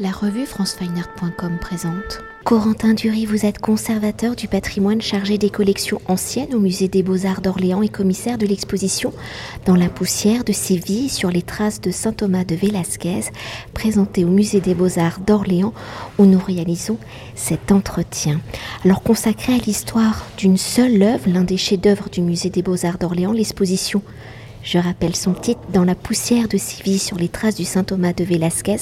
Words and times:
La 0.00 0.12
revue 0.12 0.46
francefineart.com 0.46 1.58
présente. 1.60 2.22
Corentin 2.44 2.94
Dury, 2.94 3.26
vous 3.26 3.44
êtes 3.44 3.58
conservateur 3.58 4.36
du 4.36 4.46
patrimoine 4.46 5.02
chargé 5.02 5.38
des 5.38 5.50
collections 5.50 6.00
anciennes 6.06 6.54
au 6.54 6.60
musée 6.60 6.86
des 6.86 7.02
Beaux-Arts 7.02 7.40
d'Orléans 7.40 7.82
et 7.82 7.88
commissaire 7.88 8.38
de 8.38 8.46
l'exposition 8.46 9.12
Dans 9.66 9.74
la 9.74 9.88
poussière 9.88 10.44
de 10.44 10.52
Séville 10.52 11.08
sur 11.08 11.32
les 11.32 11.42
traces 11.42 11.80
de 11.80 11.90
saint 11.90 12.12
Thomas 12.12 12.44
de 12.44 12.54
Velasquez, 12.54 13.22
présentée 13.74 14.24
au 14.24 14.28
musée 14.28 14.60
des 14.60 14.76
Beaux-Arts 14.76 15.18
d'Orléans 15.18 15.74
où 16.18 16.26
nous 16.26 16.38
réalisons 16.38 16.98
cet 17.34 17.72
entretien. 17.72 18.40
Alors 18.84 19.02
consacré 19.02 19.54
à 19.54 19.58
l'histoire 19.58 20.26
d'une 20.38 20.58
seule 20.58 21.02
œuvre, 21.02 21.28
l'un 21.28 21.42
des 21.42 21.56
chefs-d'œuvre 21.56 22.08
du 22.08 22.20
musée 22.20 22.50
des 22.50 22.62
Beaux-Arts 22.62 22.98
d'Orléans, 22.98 23.32
l'exposition 23.32 24.02
je 24.62 24.78
rappelle 24.78 25.16
son 25.16 25.32
titre, 25.34 25.60
Dans 25.72 25.84
la 25.84 25.94
poussière 25.94 26.48
de 26.48 26.56
Séville 26.58 26.98
sur 26.98 27.16
les 27.16 27.28
traces 27.28 27.54
du 27.54 27.64
Saint 27.64 27.84
Thomas 27.84 28.12
de 28.12 28.24
Velasquez, 28.24 28.78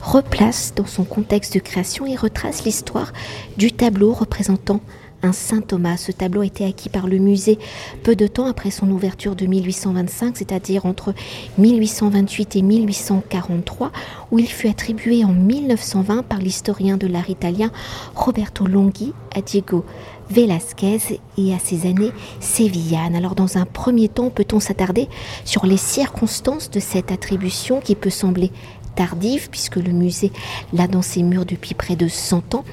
replace 0.00 0.72
dans 0.74 0.86
son 0.86 1.04
contexte 1.04 1.54
de 1.54 1.60
création 1.60 2.06
et 2.06 2.16
retrace 2.16 2.64
l'histoire 2.64 3.12
du 3.56 3.72
tableau 3.72 4.12
représentant 4.12 4.80
un 5.22 5.32
Saint 5.32 5.60
Thomas. 5.60 5.96
Ce 5.96 6.12
tableau 6.12 6.40
a 6.40 6.46
été 6.46 6.64
acquis 6.64 6.88
par 6.88 7.06
le 7.06 7.18
musée 7.18 7.58
peu 8.02 8.16
de 8.16 8.26
temps 8.26 8.46
après 8.46 8.70
son 8.70 8.90
ouverture 8.90 9.36
de 9.36 9.46
1825, 9.46 10.36
c'est-à-dire 10.36 10.86
entre 10.86 11.14
1828 11.58 12.56
et 12.56 12.62
1843, 12.62 13.92
où 14.30 14.38
il 14.38 14.48
fut 14.48 14.68
attribué 14.68 15.24
en 15.24 15.32
1920 15.32 16.24
par 16.24 16.38
l'historien 16.38 16.96
de 16.96 17.06
l'art 17.06 17.30
italien 17.30 17.70
Roberto 18.14 18.66
Longhi 18.66 19.12
à 19.34 19.40
Diego 19.40 19.84
Velasquez 20.32 21.20
et 21.36 21.54
à 21.54 21.58
ses 21.58 21.86
années 21.86 22.10
sévillanes. 22.40 23.14
Alors 23.14 23.34
dans 23.34 23.58
un 23.58 23.66
premier 23.66 24.08
temps, 24.08 24.30
peut-on 24.30 24.60
s'attarder 24.60 25.08
sur 25.44 25.66
les 25.66 25.76
circonstances 25.76 26.70
de 26.70 26.80
cette 26.80 27.12
attribution 27.12 27.80
qui 27.80 27.94
peut 27.94 28.10
sembler 28.10 28.50
tardive 28.94 29.50
puisque 29.50 29.76
le 29.76 29.92
musée 29.92 30.32
l'a 30.72 30.86
dans 30.86 31.02
ses 31.02 31.22
murs 31.22 31.44
depuis 31.44 31.74
près 31.74 31.96
de 31.96 32.08
100 32.08 32.54
ans? 32.54 32.64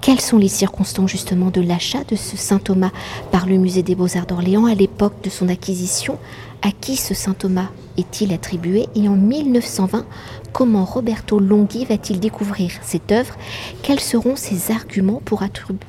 Quelles 0.00 0.20
sont 0.20 0.38
les 0.38 0.48
circonstances 0.48 1.10
justement 1.10 1.50
de 1.50 1.60
l'achat 1.60 2.04
de 2.08 2.16
ce 2.16 2.36
Saint 2.36 2.58
Thomas 2.58 2.90
par 3.30 3.46
le 3.46 3.56
musée 3.56 3.82
des 3.82 3.94
Beaux-Arts 3.94 4.26
d'Orléans 4.26 4.66
à 4.66 4.74
l'époque 4.74 5.14
de 5.24 5.30
son 5.30 5.48
acquisition 5.48 6.18
À 6.64 6.70
qui 6.70 6.96
ce 6.96 7.12
Saint 7.12 7.34
Thomas 7.34 7.70
est-il 7.96 8.32
attribué 8.32 8.86
Et 8.94 9.08
en 9.08 9.16
1920, 9.16 10.06
comment 10.52 10.84
Roberto 10.84 11.40
Longhi 11.40 11.84
va-t-il 11.84 12.20
découvrir 12.20 12.70
cette 12.82 13.10
œuvre 13.10 13.34
Quels 13.82 13.98
seront 13.98 14.36
ses 14.36 14.70
arguments 14.70 15.20
pour 15.24 15.42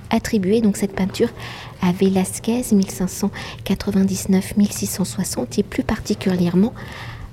attribuer 0.09 0.61
donc 0.61 0.77
cette 0.77 0.95
peinture 0.95 1.29
à 1.81 1.91
Velázquez 1.91 2.61
1599-1660 2.61 5.59
et 5.59 5.63
plus 5.63 5.83
particulièrement 5.83 6.73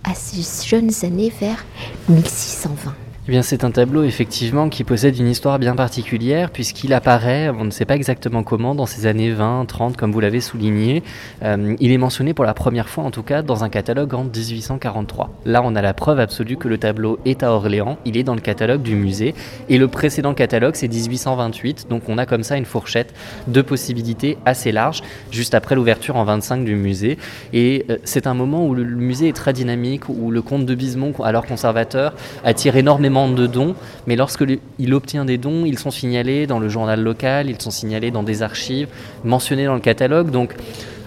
à 0.05 0.13
ses 0.15 0.67
jeunes 0.67 0.93
années 1.03 1.33
vers 1.41 1.65
1620 2.11 2.95
eh 3.29 3.33
bien, 3.33 3.43
c'est 3.43 3.65
un 3.65 3.71
tableau 3.71 4.03
effectivement 4.03 4.71
qui 4.71 4.83
possède 4.83 5.19
une 5.19 5.29
histoire 5.29 5.59
bien 5.59 5.75
particulière 5.75 6.51
puisqu'il 6.51 6.95
apparaît, 6.95 7.51
on 7.51 7.67
ne 7.67 7.71
sait 7.71 7.85
pas 7.85 7.95
exactement 7.95 8.43
comment, 8.43 8.75
dans 8.75 8.87
ces 8.87 9.05
années 9.05 9.31
20, 9.31 9.67
30, 9.67 9.99
comme 9.99 10.11
vous 10.11 10.21
l'avez 10.21 10.41
souligné. 10.41 11.03
Euh, 11.43 11.77
il 11.81 11.93
est 11.93 11.99
mentionné 11.99 12.33
pour 12.33 12.47
la 12.47 12.55
première 12.55 12.89
fois, 12.89 13.05
en 13.05 13.11
tout 13.11 13.23
cas, 13.23 13.43
dans 13.43 13.63
un 13.63 13.69
catalogue 13.69 14.15
en 14.15 14.25
1843. 14.25 15.29
Là, 15.45 15.61
on 15.63 15.77
a 15.77 15.83
la 15.83 15.93
preuve 15.93 16.19
absolue 16.19 16.57
que 16.57 16.67
le 16.67 16.79
tableau 16.79 17.19
est 17.27 17.43
à 17.43 17.53
Orléans. 17.53 17.99
Il 18.07 18.17
est 18.17 18.23
dans 18.23 18.35
le 18.35 18.41
catalogue 18.41 18.81
du 18.81 18.95
musée 18.95 19.35
et 19.69 19.77
le 19.77 19.87
précédent 19.87 20.33
catalogue, 20.33 20.75
c'est 20.75 20.89
1828. 20.89 21.89
Donc, 21.91 22.05
on 22.09 22.17
a 22.17 22.25
comme 22.25 22.43
ça 22.43 22.57
une 22.57 22.65
fourchette 22.65 23.13
de 23.49 23.61
possibilités 23.61 24.39
assez 24.47 24.73
large 24.73 25.03
juste 25.31 25.55
après 25.55 25.75
l'ouverture 25.75 26.17
en 26.17 26.25
25 26.25 26.65
du 26.65 26.75
musée. 26.75 27.19
Et 27.53 27.85
euh, 27.91 27.99
c'est 28.05 28.27
un 28.27 28.35
moment 28.35 28.67
où 28.67 28.75
le, 28.75 28.83
le 28.83 28.97
musée 28.97 29.29
est 29.29 29.37
très 29.37 29.53
dynamique, 29.53 30.09
où 30.09 30.31
le 30.31 30.41
comte 30.41 30.65
de 30.65 30.75
Bismont, 30.75 31.13
alors 31.23 31.45
conservateur, 31.45 32.15
attire 32.45 32.77
énormément 32.77 33.11
de 33.29 33.47
dons, 33.47 33.75
mais 34.07 34.17
lorsqu'il 34.17 34.95
obtient 34.95 35.25
des 35.25 35.39
dons, 35.39 35.65
ils 35.65 35.79
sont 35.79 35.91
signalés 35.91 36.47
dans 36.47 36.59
le 36.59 36.69
journal 36.69 37.01
local, 37.01 37.51
ils 37.51 37.61
sont 37.61 37.71
signalés 37.71 38.11
dans 38.11 38.23
des 38.23 38.43
archives, 38.43 38.89
mentionnés 39.25 39.67
dans 39.67 39.75
le 39.75 39.81
catalogue. 39.81 40.31
Donc, 40.31 40.55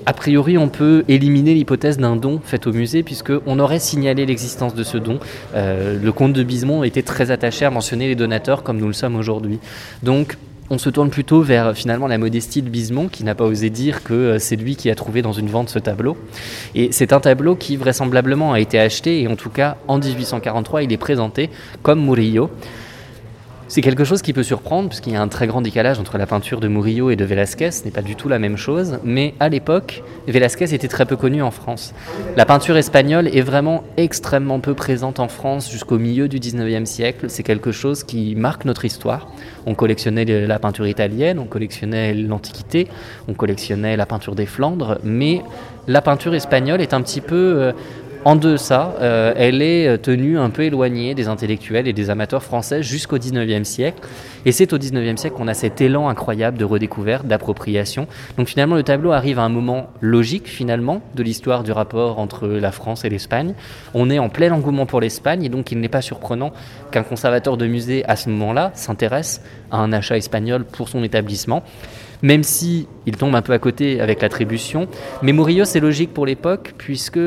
a 0.06 0.14
priori, 0.14 0.58
on 0.58 0.68
peut 0.68 1.06
éliminer 1.08 1.54
l'hypothèse 1.54 1.98
d'un 1.98 2.16
don 2.16 2.42
fait 2.44 2.68
au 2.68 2.74
musée, 2.74 3.04
puisqu'on 3.04 3.60
aurait 3.60 3.80
signalé 3.80 4.26
l'existence 4.26 4.76
de 4.76 4.84
ce 4.84 4.98
don. 4.98 5.20
Euh, 5.56 5.98
le 6.02 6.12
comte 6.12 6.34
de 6.34 6.44
Bismont 6.44 6.84
était 6.84 7.04
très 7.04 7.32
attaché 7.32 7.66
à 7.66 7.70
mentionner 7.70 8.08
les 8.08 8.16
donateurs 8.16 8.64
comme 8.64 8.78
nous 8.78 8.88
le 8.88 8.94
sommes 8.94 9.16
aujourd'hui. 9.16 9.60
Donc, 10.02 10.38
on 10.74 10.80
se 10.80 10.90
tourne 10.90 11.12
plutôt 11.12 11.42
vers 11.42 11.76
finalement 11.76 12.08
la 12.08 12.18
modestie 12.18 12.64
de 12.64 12.70
Bismont 12.70 13.08
qui 13.08 13.24
n'a 13.24 13.36
pas 13.36 13.46
osé 13.46 13.70
dire 13.70 14.04
que 14.04 14.14
euh, 14.14 14.40
c'est 14.40 14.56
lui 14.56 14.76
qui 14.76 14.90
a 14.90 14.96
trouvé 14.96 15.22
dans 15.22 15.32
une 15.32 15.48
vente 15.48 15.70
ce 15.70 15.78
tableau. 15.78 16.18
Et 16.74 16.92
c'est 16.92 17.14
un 17.14 17.20
tableau 17.20 17.56
qui 17.56 17.78
vraisemblablement 17.78 18.54
a 18.54 18.60
été 18.60 18.80
acheté 18.80 19.22
et 19.22 19.28
en 19.28 19.36
tout 19.36 19.52
cas 19.52 19.78
en 19.88 20.00
1843 20.00 20.84
il 20.84 20.92
est 20.92 20.98
présenté 20.98 21.52
comme 21.84 22.04
Murillo. 22.04 22.50
C'est 23.74 23.82
quelque 23.82 24.04
chose 24.04 24.22
qui 24.22 24.34
peut 24.34 24.44
surprendre, 24.44 24.90
puisqu'il 24.90 25.14
y 25.14 25.16
a 25.16 25.22
un 25.24 25.28
très 25.28 25.48
grand 25.48 25.60
décalage 25.60 25.98
entre 25.98 26.20
la 26.20 26.28
peinture 26.28 26.60
de 26.60 26.68
Murillo 26.68 27.10
et 27.10 27.16
de 27.16 27.26
Velázquez, 27.26 27.72
ce 27.72 27.86
n'est 27.86 27.90
pas 27.90 28.04
du 28.04 28.16
tout 28.16 28.30
la 28.30 28.38
même 28.38 28.56
chose, 28.56 29.00
mais 29.04 29.34
à 29.40 29.50
l'époque, 29.50 30.04
Velázquez 30.28 30.76
était 30.76 30.88
très 30.88 31.08
peu 31.08 31.16
connu 31.16 31.42
en 31.42 31.50
France. 31.50 31.96
La 32.38 32.46
peinture 32.46 32.78
espagnole 32.78 33.28
est 33.36 33.42
vraiment 33.42 33.84
extrêmement 33.98 34.60
peu 34.60 34.76
présente 34.76 35.20
en 35.20 35.28
France 35.28 35.72
jusqu'au 35.72 35.98
milieu 35.98 36.28
du 36.28 36.38
19e 36.38 36.86
siècle, 36.86 37.32
c'est 37.32 37.42
quelque 37.42 37.72
chose 37.72 38.04
qui 38.04 38.36
marque 38.36 38.66
notre 38.66 38.86
histoire. 38.86 39.28
On 39.66 39.74
collectionnait 39.74 40.26
la 40.26 40.60
peinture 40.60 40.86
italienne, 40.86 41.40
on 41.40 41.46
collectionnait 41.46 42.14
l'Antiquité, 42.14 42.88
on 43.28 43.34
collectionnait 43.34 43.98
la 43.98 44.06
peinture 44.06 44.36
des 44.36 44.46
Flandres, 44.46 45.00
mais 45.04 45.42
la 45.88 46.04
peinture 46.04 46.36
espagnole 46.36 46.80
est 46.80 46.94
un 46.94 47.02
petit 47.02 47.22
peu 47.22 47.36
euh, 47.36 47.72
en 48.26 48.36
deçà, 48.36 48.96
euh, 49.02 49.34
elle 49.36 49.62
est 49.62 49.88
euh, 49.88 49.98
tenue 49.98 50.40
un 50.40 50.50
peu 50.50 50.64
éloignée 50.64 51.14
des 51.14 51.28
intellectuels 51.28 51.88
et 51.88 51.94
des 51.94 52.10
amateurs 52.10 52.42
français 52.42 52.82
jusqu'au 52.82 53.18
19e 53.18 53.66
siècle. 53.66 54.08
Et 54.46 54.52
c'est 54.52 54.72
au 54.72 54.78
19e 54.78 55.18
siècle 55.18 55.36
qu'on 55.36 55.48
a 55.48 55.54
cet 55.54 55.82
élan 55.82 56.08
incroyable 56.08 56.58
de 56.58 56.66
redécouverte, 56.66 57.26
d'appropriation. 57.26 58.08
Donc 58.38 58.48
finalement, 58.48 58.76
le 58.76 58.84
tableau 58.84 59.12
arrive 59.12 59.40
à 59.40 59.44
un 59.44 59.50
moment 59.50 59.90
logique, 60.00 60.48
finalement, 60.48 61.02
de 61.16 61.24
l'histoire 61.24 61.64
du 61.64 61.72
rapport 61.72 62.20
entre 62.20 62.48
la 62.48 62.72
France 62.72 63.04
et 63.04 63.10
l'Espagne. 63.10 63.56
On 63.94 64.10
est 64.10 64.20
en 64.20 64.30
plein 64.30 64.52
engouement 64.52 64.86
pour 64.86 65.02
l'Espagne, 65.02 65.44
et 65.44 65.50
donc 65.50 65.72
il 65.72 65.80
n'est 65.80 65.90
pas 65.90 66.02
surprenant 66.02 66.54
qu'un 66.92 67.04
conservateur 67.04 67.58
de 67.58 67.68
musée, 67.68 68.06
à 68.06 68.16
ce 68.16 68.30
moment-là, 68.30 68.72
s'intéresse 68.74 69.42
à 69.72 69.78
un 69.78 69.92
achat 69.92 70.18
espagnol 70.18 70.64
pour 70.64 70.90
son 70.90 71.04
établissement 71.04 71.64
même 72.22 72.44
si 72.44 72.88
il 73.06 73.18
tombe 73.18 73.36
un 73.36 73.42
peu 73.42 73.52
à 73.52 73.60
côté 73.60 74.00
avec 74.00 74.22
l'attribution. 74.22 74.88
Mais 75.22 75.34
Murillo, 75.34 75.66
c'est 75.66 75.82
logique 75.82 76.14
pour 76.14 76.26
l'époque, 76.26 76.74
puisque 76.78 77.20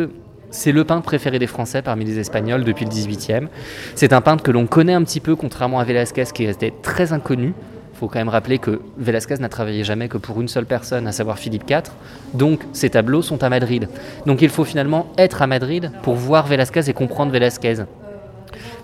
c'est 0.51 0.73
le 0.73 0.84
peintre 0.84 1.03
préféré 1.03 1.39
des 1.39 1.47
Français 1.47 1.83
parmi 1.83 2.05
les 2.05 2.19
Espagnols 2.19 2.65
depuis 2.65 2.84
le 2.84 2.91
18e. 2.91 3.49
C'est 3.95 4.12
un 4.12 4.21
peintre 4.21 4.43
que 4.43 4.51
l'on 4.51 4.67
connaît 4.67 4.95
un 4.95 5.03
petit 5.03 5.21
peu, 5.21 5.37
contrairement 5.37 5.81
à 5.81 5.84
Velázquez 5.84 6.25
qui 6.34 6.47
restait 6.47 6.73
très 6.83 7.12
inconnu. 7.12 7.55
Il 7.95 7.99
faut 7.99 8.09
quand 8.09 8.19
même 8.19 8.29
rappeler 8.29 8.59
que 8.59 8.81
Velázquez 8.99 9.37
n'a 9.41 9.49
travaillé 9.49 9.83
jamais 9.83 10.09
que 10.09 10.19
pour 10.19 10.41
une 10.41 10.49
seule 10.49 10.67
personne, 10.67 11.07
à 11.07 11.12
savoir 11.12 11.39
Philippe 11.39 11.69
IV. 11.69 11.84
Donc 12.34 12.61
ses 12.73 12.91
tableaux 12.91 13.23
sont 13.23 13.43
à 13.43 13.49
Madrid. 13.49 13.89
Donc 14.27 14.43
il 14.43 14.51
faut 14.51 14.65
finalement 14.65 15.07
être 15.17 15.41
à 15.41 15.47
Madrid 15.47 15.91
pour 16.03 16.15
voir 16.15 16.47
Velázquez 16.47 16.89
et 16.89 16.93
comprendre 16.93 17.33
Velázquez. 17.33 17.84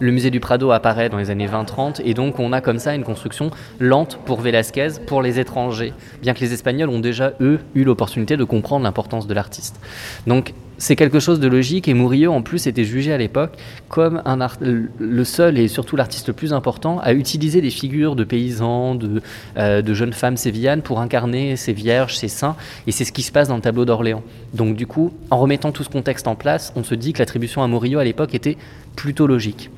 Le 0.01 0.11
musée 0.11 0.31
du 0.31 0.41
Prado 0.41 0.71
apparaît 0.71 1.09
dans 1.09 1.19
les 1.19 1.31
années 1.31 1.47
20-30 1.47 2.01
et 2.05 2.15
donc 2.15 2.39
on 2.41 2.53
a 2.53 2.61
comme 2.61 2.79
ça 2.79 2.95
une 2.95 3.05
construction 3.05 3.51
lente 3.79 4.19
pour 4.25 4.41
Velázquez, 4.41 4.89
pour 5.07 5.23
les 5.23 5.39
étrangers, 5.39 5.93
bien 6.23 6.35
que 6.35 6.41
les 6.41 6.53
Espagnols 6.53 6.89
ont 6.89 6.99
déjà, 6.99 7.33
eux, 7.41 7.61
eu 7.75 7.85
l'opportunité 7.85 8.37
de 8.37 8.45
comprendre 8.45 8.85
l'importance 8.85 9.27
de 9.27 9.35
l'artiste. 9.35 9.79
Donc 10.27 10.55
c'est 10.83 10.97
quelque 10.97 11.21
chose 11.21 11.39
de 11.39 11.47
logique 11.47 11.87
et 11.87 11.95
Murillo 11.95 12.33
en 12.33 12.43
plus 12.43 12.67
était 12.67 12.83
jugé 12.83 13.13
à 13.13 13.17
l'époque 13.17 13.53
comme 13.89 14.21
le 14.61 15.25
seul 15.25 15.57
et 15.57 15.69
surtout 15.69 15.95
l'artiste 15.95 16.27
le 16.27 16.33
plus 16.33 16.53
important 16.53 16.99
à 16.99 17.13
utiliser 17.13 17.61
des 17.61 17.71
figures 17.71 18.17
de 18.17 18.25
paysans, 18.25 18.97
de, 18.97 19.23
euh, 19.59 19.81
de, 19.81 19.95
jeunes 19.95 20.13
femmes 20.13 20.37
sévillanes 20.37 20.83
pour 20.83 20.99
incarner 20.99 21.55
ces 21.55 21.73
vierges, 21.73 22.17
ces 22.17 22.27
saints 22.27 22.57
et 22.89 22.91
c'est 22.91 23.05
ce 23.05 23.13
qui 23.13 23.23
se 23.23 23.31
passe 23.31 23.47
dans 23.47 23.55
le 23.55 23.63
tableau 23.63 23.85
d'Orléans. 23.85 24.25
Donc 24.55 24.75
du 24.75 24.89
coup, 24.89 25.13
en 25.31 25.39
remettant 25.39 25.71
tout 25.71 25.85
ce 25.85 25.89
contexte 25.89 26.27
en 26.27 26.35
place, 26.35 26.73
on 26.75 26.83
se 26.83 26.97
dit 26.97 27.13
que 27.13 27.21
l'attribution 27.21 27.63
à 27.63 27.69
Murillo 27.69 28.01
à 28.01 28.05
l'époque 28.05 28.35
était 28.35 28.57
plutôt 28.97 29.29
logique. 29.29 29.71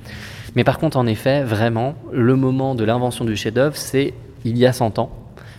Mais 0.54 0.64
par 0.64 0.78
contre, 0.78 0.96
en 0.96 1.06
effet, 1.06 1.42
vraiment, 1.42 1.96
le 2.14 2.34
moment 2.34 2.74
de 2.74 2.82
l'invention 2.82 3.26
du 3.26 3.36
chef-d'œuvre, 3.36 3.76
c'est 3.76 4.14
il 4.46 4.56
y 4.56 4.64
a 4.64 4.72
100 4.72 4.98
ans, 4.98 5.10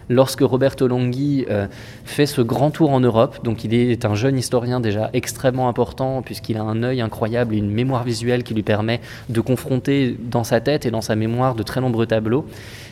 lorsque 0.10 0.42
Roberto 0.42 0.88
Longhi 0.88 1.46
euh, 1.50 1.68
fait 2.04 2.26
ce 2.26 2.42
grand 2.42 2.72
tour 2.72 2.92
en 2.92 3.00
Europe. 3.00 3.40
Donc 3.44 3.64
il 3.64 3.74
est 3.74 4.06
un 4.06 4.16
jeune 4.16 4.38
historien 4.38 4.80
déjà 4.80 5.10
extrêmement 5.14 5.68
important 5.68 6.22
puisqu'il 6.22 6.58
a 6.58 6.64
un 6.64 6.84
œil 6.84 7.02
incroyable 7.02 7.56
et 7.56 7.58
une 7.58 7.72
mémoire 7.72 8.04
visuelle 8.04 8.44
qui 8.44 8.54
lui 8.54 8.64
permet 8.64 9.02
de 9.30 9.42
confronter 9.42 10.18
dans 10.20 10.44
sa 10.44 10.62
tête 10.62 10.86
et 10.86 10.92
dans 10.92 11.02
sa 11.02 11.16
mémoire 11.16 11.56
de 11.56 11.64
très 11.64 11.82
nombreux 11.82 12.06
tableaux. 12.06 12.46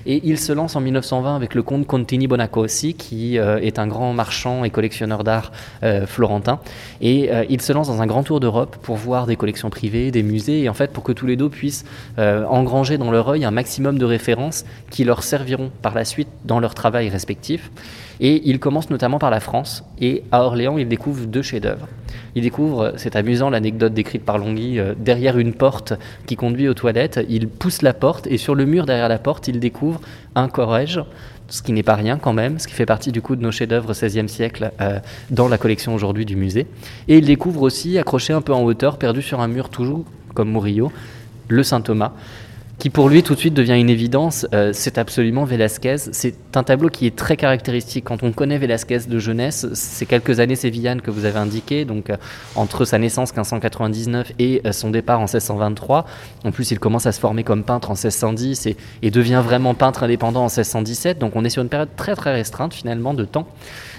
Et 0.06 0.22
il 0.26 0.38
se 0.38 0.52
lance 0.52 0.76
en 0.76 0.82
1920 0.82 1.36
avec 1.36 1.56
le 1.56 1.64
comte 1.64 1.88
Contini 1.88 2.28
Bonacossi, 2.28 2.94
qui 2.94 3.38
euh, 3.38 3.60
est 3.60 3.80
un 3.80 3.88
grand 3.88 4.12
marchand 4.14 4.66
et 4.66 4.70
collectionneur 4.70 5.24
d'art 5.24 5.54
euh, 5.84 6.06
florentin. 6.06 6.60
Et 7.02 7.30
il 7.50 7.62
se 7.62 7.72
lance 7.74 7.88
dans 7.88 8.02
un 8.02 8.06
grand 8.06 8.24
tour 8.24 8.40
d'Europe 8.40 8.78
pour 8.82 8.96
voir 8.96 9.28
des 9.28 9.36
collections 9.36 9.70
privées, 9.70 10.12
des 10.12 10.24
musées, 10.24 10.64
et 10.64 10.70
en 10.70 10.74
fait 10.74 10.92
pour 10.92 11.04
que 11.04 11.12
tous 11.12 11.26
les 11.26 11.36
deux 11.36 11.50
puissent 11.50 11.86
engranger 12.18 12.98
dans 12.98 13.12
leur 13.12 13.30
œil 13.30 13.46
un 13.46 13.52
maximum 13.52 13.98
de 13.98 14.06
références 14.06 14.66
qui 14.90 15.04
leur 15.04 15.24
serviront 15.24 15.72
par 15.82 15.94
la 15.94 16.06
suite 16.06 16.30
dans 16.46 16.60
leur 16.60 16.74
travail 16.76 17.03
respectifs. 17.10 17.72
Et 18.20 18.42
il 18.50 18.60
commence 18.60 18.90
notamment 18.90 19.20
par 19.20 19.32
la 19.32 19.40
France. 19.40 19.84
Et 20.00 20.24
à 20.32 20.44
Orléans, 20.44 20.78
il 20.78 20.88
découvre 20.88 21.26
deux 21.26 21.42
chefs-d'œuvre. 21.42 21.88
Il 22.36 22.44
découvre, 22.44 22.94
c'est 22.98 23.16
amusant 23.16 23.50
l'anecdote 23.50 23.94
décrite 23.94 24.24
par 24.24 24.38
Longhi, 24.38 24.80
euh, 24.80 24.94
derrière 24.98 25.38
une 25.38 25.54
porte 25.54 25.94
qui 26.26 26.36
conduit 26.36 26.68
aux 26.68 26.74
toilettes, 26.74 27.20
il 27.30 27.48
pousse 27.48 27.82
la 27.82 27.94
porte 27.94 28.28
et 28.28 28.38
sur 28.38 28.56
le 28.56 28.66
mur 28.66 28.86
derrière 28.86 29.10
la 29.10 29.20
porte, 29.20 29.48
il 29.48 29.60
découvre 29.60 30.02
un 30.36 30.48
corrège 30.48 31.02
ce 31.50 31.62
qui 31.62 31.72
n'est 31.72 31.84
pas 31.84 31.96
rien 31.96 32.18
quand 32.18 32.34
même, 32.34 32.58
ce 32.58 32.68
qui 32.68 32.74
fait 32.74 32.86
partie 32.86 33.12
du 33.12 33.22
coup 33.22 33.36
de 33.36 33.42
nos 33.42 33.52
chefs-d'œuvre 33.52 33.94
16e 33.94 34.28
siècle 34.28 34.72
euh, 34.82 35.00
dans 35.30 35.48
la 35.48 35.60
collection 35.60 35.94
aujourd'hui 35.94 36.26
du 36.26 36.36
musée. 36.36 36.66
Et 37.08 37.18
il 37.18 37.26
découvre 37.26 37.62
aussi, 37.62 38.00
accroché 38.00 38.34
un 38.34 38.42
peu 38.42 38.54
en 38.54 38.64
hauteur, 38.64 38.98
perdu 38.98 39.22
sur 39.22 39.40
un 39.40 39.48
mur 39.48 39.70
toujours 39.70 40.04
comme 40.34 40.52
Murillo, 40.52 40.92
le 41.50 41.62
Saint 41.62 41.82
Thomas, 41.82 42.14
qui 42.80 42.90
pour 42.90 43.08
lui 43.08 43.24
tout 43.24 43.36
de 43.36 43.40
suite 43.40 43.54
devient 43.54 43.80
une 43.80 43.90
évidence, 43.90 44.48
euh, 44.54 44.72
c'est 44.74 44.98
absolument 44.98 45.46
Velázquez. 45.46 45.98
C'est 46.12 46.36
un 46.56 46.64
tableau 46.64 46.90
qui 46.90 47.06
est 47.06 47.16
très 47.16 47.38
caractéristique. 47.38 48.06
Quand 48.06 48.24
on 48.24 48.32
connaît 48.32 48.58
Velázquez 48.58 49.00
de 49.08 49.20
jeunesse, 49.20 49.68
ces 49.74 50.06
quelques 50.06 50.40
années 50.40 50.56
sévillanes 50.56 51.02
que 51.02 51.12
vous 51.12 51.26
avez 51.26 51.38
indiquées, 51.38 51.86
donc 51.86 52.10
euh, 52.10 52.18
entre 52.56 52.84
sa 52.84 52.98
naissance 52.98 53.30
1599 53.32 54.34
et 54.40 54.62
euh, 54.66 54.72
son 54.72 54.90
départ 54.90 55.20
en 55.20 55.26
1623. 55.26 56.06
En 56.44 56.52
plus, 56.52 56.72
il 56.72 56.80
commence 56.80 57.06
à 57.06 57.12
se 57.12 57.20
former 57.20 57.44
comme 57.44 57.64
peintre 57.64 57.92
en 57.92 57.94
1610 57.94 58.68
et, 59.02 59.12
devient 59.12 59.44
vraiment 59.46 59.76
peintre 59.76 60.02
indépendant 60.02 60.42
en 60.42 60.50
1617. 60.50 61.20
Donc 61.20 61.36
on 61.36 61.46
est 61.46 61.50
sur 61.50 61.62
une 61.62 61.70
période 61.70 61.90
très 61.96 62.16
très 62.16 62.34
restreinte 62.34 62.74
finalement 62.74 63.14
de 63.14 63.26
temps. 63.26 63.48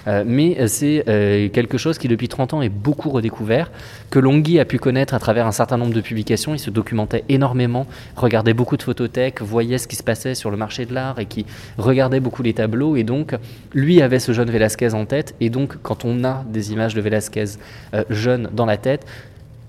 Mais 0.07 0.67
c'est 0.67 1.03
quelque 1.51 1.79
chose 1.79 1.97
qui 1.97 2.07
depuis 2.07 2.27
30 2.27 2.53
ans 2.53 2.61
est 2.61 2.69
beaucoup 2.69 3.09
redécouvert, 3.09 3.71
que 4.11 4.19
Longhi 4.19 4.59
a 4.59 4.65
pu 4.65 4.77
connaître 4.77 5.13
à 5.13 5.19
travers 5.19 5.47
un 5.47 5.51
certain 5.51 5.77
nombre 5.77 5.93
de 5.93 6.01
publications. 6.01 6.53
Il 6.53 6.59
se 6.59 6.69
documentait 6.69 7.23
énormément, 7.29 7.87
regardait 8.15 8.53
beaucoup 8.53 8.64
de 8.75 8.83
photothèques, 8.83 9.41
voyait 9.41 9.77
ce 9.77 9.87
qui 9.87 9.95
se 9.95 10.03
passait 10.03 10.35
sur 10.35 10.49
le 10.49 10.57
marché 10.57 10.85
de 10.85 10.93
l'art 10.93 11.19
et 11.19 11.25
qui 11.25 11.45
regardait 11.77 12.19
beaucoup 12.19 12.43
les 12.43 12.53
tableaux. 12.53 12.95
Et 12.95 13.03
donc, 13.03 13.35
lui 13.73 14.01
avait 14.01 14.19
ce 14.19 14.31
jeune 14.31 14.49
Velázquez 14.49 14.93
en 14.93 15.05
tête. 15.05 15.35
Et 15.39 15.49
donc, 15.49 15.77
quand 15.83 16.05
on 16.05 16.23
a 16.23 16.43
des 16.49 16.73
images 16.73 16.95
de 16.95 17.01
Velázquez 17.01 17.45
jeune 18.09 18.49
dans 18.53 18.65
la 18.65 18.77
tête, 18.77 19.05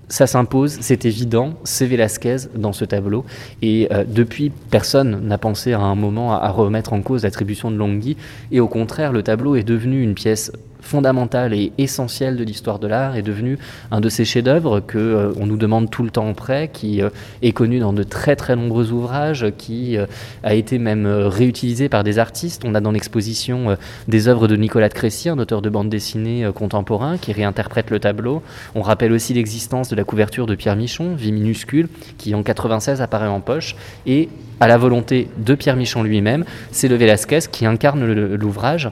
ça 0.09 0.25
s'impose, 0.25 0.77
c'est 0.79 1.05
évident, 1.05 1.55
c'est 1.63 1.85
Velasquez 1.85 2.37
dans 2.55 2.73
ce 2.73 2.85
tableau. 2.85 3.25
Et 3.61 3.87
euh, 3.91 4.03
depuis, 4.07 4.49
personne 4.49 5.27
n'a 5.27 5.37
pensé 5.37 5.73
à 5.73 5.79
un 5.79 5.95
moment 5.95 6.33
à, 6.33 6.49
remettre 6.49 6.93
en 6.93 7.01
cause 7.01 7.23
l'attribution 7.23 7.71
de 7.71 7.75
Longhi. 7.75 8.15
Et 8.51 8.59
au 8.59 8.67
contraire, 8.67 9.11
le 9.11 9.23
tableau 9.23 9.55
est 9.55 9.63
devenu 9.63 10.01
une 10.01 10.13
pièce 10.13 10.51
fondamentale 10.87 11.53
et 11.53 11.71
essentielle 11.77 12.37
de 12.37 12.43
l'histoire 12.43 12.79
de 12.79 12.87
l'art 12.87 13.15
est 13.15 13.21
devenu 13.21 13.59
un 13.91 13.99
de 13.99 14.09
ces 14.09 14.25
chefs-d'œuvre 14.25 14.79
que 14.79 14.97
euh, 14.97 15.33
on 15.39 15.45
nous 15.45 15.57
demande 15.57 15.91
tout 15.91 16.03
le 16.03 16.09
temps 16.09 16.33
près, 16.33 16.69
qui 16.71 17.01
euh, 17.01 17.09
est 17.41 17.51
connu 17.51 17.79
dans 17.79 17.93
de 17.93 18.03
très 18.03 18.35
très 18.35 18.55
nombreux 18.55 18.91
ouvrages, 18.91 19.45
qui 19.57 19.97
euh, 19.97 20.05
a 20.43 20.55
été 20.55 20.79
même 20.79 21.05
réutilisé 21.05 21.89
par 21.89 22.03
des 22.03 22.19
artistes. 22.19 22.63
On 22.65 22.73
a 22.73 22.79
dans 22.79 22.91
l'exposition 22.91 23.77
des 24.07 24.27
œuvres 24.27 24.47
de 24.47 24.55
Nicolas 24.55 24.89
de 24.89 24.93
Crécy, 24.93 25.29
un 25.29 25.37
auteur 25.37 25.61
de 25.61 25.69
bande 25.69 25.89
dessinée 25.89 26.49
contemporain, 26.55 27.17
qui 27.17 27.33
réinterprète 27.33 27.89
le 27.89 27.99
tableau. 27.99 28.41
On 28.75 28.81
rappelle 28.81 29.11
aussi 29.11 29.33
l'existence 29.33 29.89
de 29.89 29.95
la 29.95 30.05
couverture 30.05 30.45
de 30.45 30.55
Pierre 30.55 30.75
Michon, 30.75 31.15
Vie 31.15 31.31
minuscule, 31.33 31.89
qui 32.17 32.33
en 32.33 32.43
96 32.43 33.01
apparaît 33.01 33.27
en 33.27 33.41
poche 33.41 33.75
et 34.05 34.29
à 34.59 34.67
la 34.67 34.77
volonté 34.77 35.27
de 35.37 35.53
Pierre 35.53 35.75
Michon 35.75 36.01
lui-même, 36.01 36.43
c'est 36.71 36.87
le 36.87 36.95
Velasquez 36.95 37.41
qui 37.51 37.67
incarne 37.67 38.03
l'ouvrage 38.03 38.89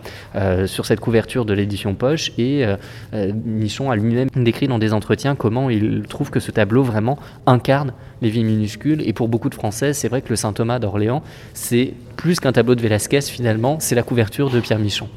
sur 0.67 0.85
cette 0.85 0.99
couverture 0.99 1.43
de 1.43 1.53
l'édition 1.53 1.84
Poche. 1.93 2.31
Et 2.37 2.65
euh, 2.65 2.77
euh, 3.13 3.31
Michon 3.45 3.91
a 3.91 3.95
lui-même 3.95 4.29
décrit 4.35 4.67
dans 4.67 4.79
des 4.79 4.93
entretiens 4.93 5.35
comment 5.35 5.69
il 5.69 6.03
trouve 6.07 6.29
que 6.29 6.39
ce 6.39 6.51
tableau 6.51 6.83
vraiment 6.83 7.17
incarne 7.45 7.93
les 8.21 8.29
vies 8.29 8.43
minuscules. 8.43 9.07
Et 9.07 9.13
pour 9.13 9.27
beaucoup 9.27 9.49
de 9.49 9.55
Français, 9.55 9.93
c'est 9.93 10.07
vrai 10.07 10.21
que 10.21 10.29
le 10.29 10.35
Saint 10.35 10.53
Thomas 10.53 10.79
d'Orléans, 10.79 11.23
c'est 11.53 11.93
plus 12.15 12.39
qu'un 12.39 12.51
tableau 12.51 12.75
de 12.75 12.81
Velasquez 12.81 13.21
finalement, 13.21 13.77
c'est 13.79 13.95
la 13.95 14.03
couverture 14.03 14.49
de 14.49 14.59
Pierre 14.59 14.79
Michon. 14.79 15.09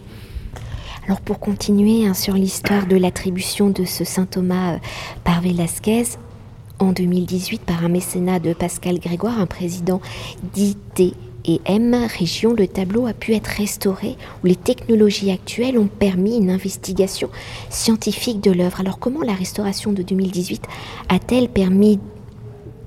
Alors 1.07 1.21
pour 1.23 1.39
continuer 1.39 2.07
hein, 2.07 2.13
sur 2.13 2.35
l'histoire 2.35 2.87
de 2.87 2.97
l'attribution 2.97 3.71
de 3.71 3.85
ce 3.85 4.05
Saint 4.05 4.27
Thomas 4.27 4.79
par 5.25 5.41
Velasquez, 5.41 6.05
en 6.79 6.93
2018 6.93 7.63
par 7.63 7.85
un 7.85 7.89
mécénat 7.89 8.39
de 8.39 8.53
Pascal 8.53 8.99
Grégoire, 8.99 9.41
un 9.41 9.47
président 9.47 10.01
d'ITM 11.49 12.07
Région, 12.19 12.53
le 12.53 12.69
tableau 12.69 13.07
a 13.07 13.15
pu 13.15 13.35
être 13.35 13.47
restauré 13.47 14.17
où 14.43 14.47
les 14.47 14.57
technologies 14.57 15.31
actuelles 15.31 15.79
ont 15.79 15.87
permis 15.87 16.37
une 16.37 16.51
investigation 16.51 17.31
scientifique 17.71 18.43
de 18.43 18.51
l'œuvre. 18.51 18.81
Alors 18.81 18.99
comment 18.99 19.23
la 19.23 19.33
restauration 19.33 19.93
de 19.93 20.03
2018 20.03 20.63
a-t-elle 21.09 21.49
permis 21.49 21.99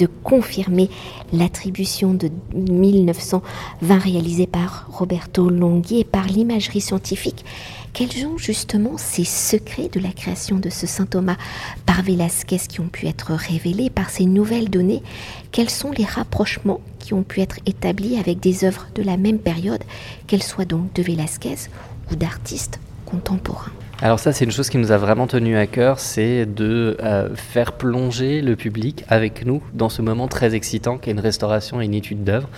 de 0.01 0.07
confirmer 0.23 0.89
l'attribution 1.31 2.15
de 2.15 2.31
1920 2.55 3.99
réalisée 3.99 4.47
par 4.47 4.87
Roberto 4.91 5.47
Longhi 5.47 5.99
et 5.99 6.03
par 6.03 6.25
l'imagerie 6.25 6.81
scientifique. 6.81 7.45
Quels 7.93 8.11
sont 8.11 8.37
justement 8.37 8.97
ces 8.97 9.25
secrets 9.25 9.89
de 9.89 9.99
la 9.99 10.11
création 10.11 10.57
de 10.57 10.71
ce 10.71 10.87
saint 10.87 11.05
Thomas 11.05 11.37
par 11.85 12.01
Velasquez 12.01 12.57
qui 12.67 12.79
ont 12.79 12.87
pu 12.87 13.05
être 13.05 13.33
révélés 13.33 13.91
par 13.91 14.09
ces 14.09 14.25
nouvelles 14.25 14.71
données? 14.71 15.03
Quels 15.51 15.69
sont 15.69 15.91
les 15.91 16.05
rapprochements 16.05 16.81
qui 16.97 17.13
ont 17.13 17.23
pu 17.23 17.41
être 17.41 17.59
établis 17.67 18.17
avec 18.17 18.39
des 18.39 18.63
œuvres 18.63 18.87
de 18.95 19.03
la 19.03 19.17
même 19.17 19.39
période, 19.39 19.83
qu'elles 20.25 20.41
soient 20.41 20.65
donc 20.65 20.91
de 20.93 21.03
Velasquez 21.03 21.69
ou 22.11 22.15
d'artistes 22.15 22.79
contemporains 23.05 23.71
alors 24.03 24.17
ça, 24.17 24.33
c'est 24.33 24.45
une 24.45 24.51
chose 24.51 24.71
qui 24.71 24.79
nous 24.79 24.91
a 24.91 24.97
vraiment 24.97 25.27
tenu 25.27 25.55
à 25.57 25.67
cœur, 25.67 25.99
c'est 25.99 26.47
de 26.47 26.97
euh, 27.03 27.29
faire 27.35 27.73
plonger 27.73 28.41
le 28.41 28.55
public 28.55 29.05
avec 29.07 29.45
nous 29.45 29.61
dans 29.75 29.89
ce 29.89 30.01
moment 30.01 30.27
très 30.27 30.55
excitant 30.55 30.97
qu'est 30.97 31.11
une 31.11 31.19
restauration 31.19 31.79
et 31.81 31.85
une 31.85 31.93
étude 31.93 32.23
d'œuvre. 32.23 32.49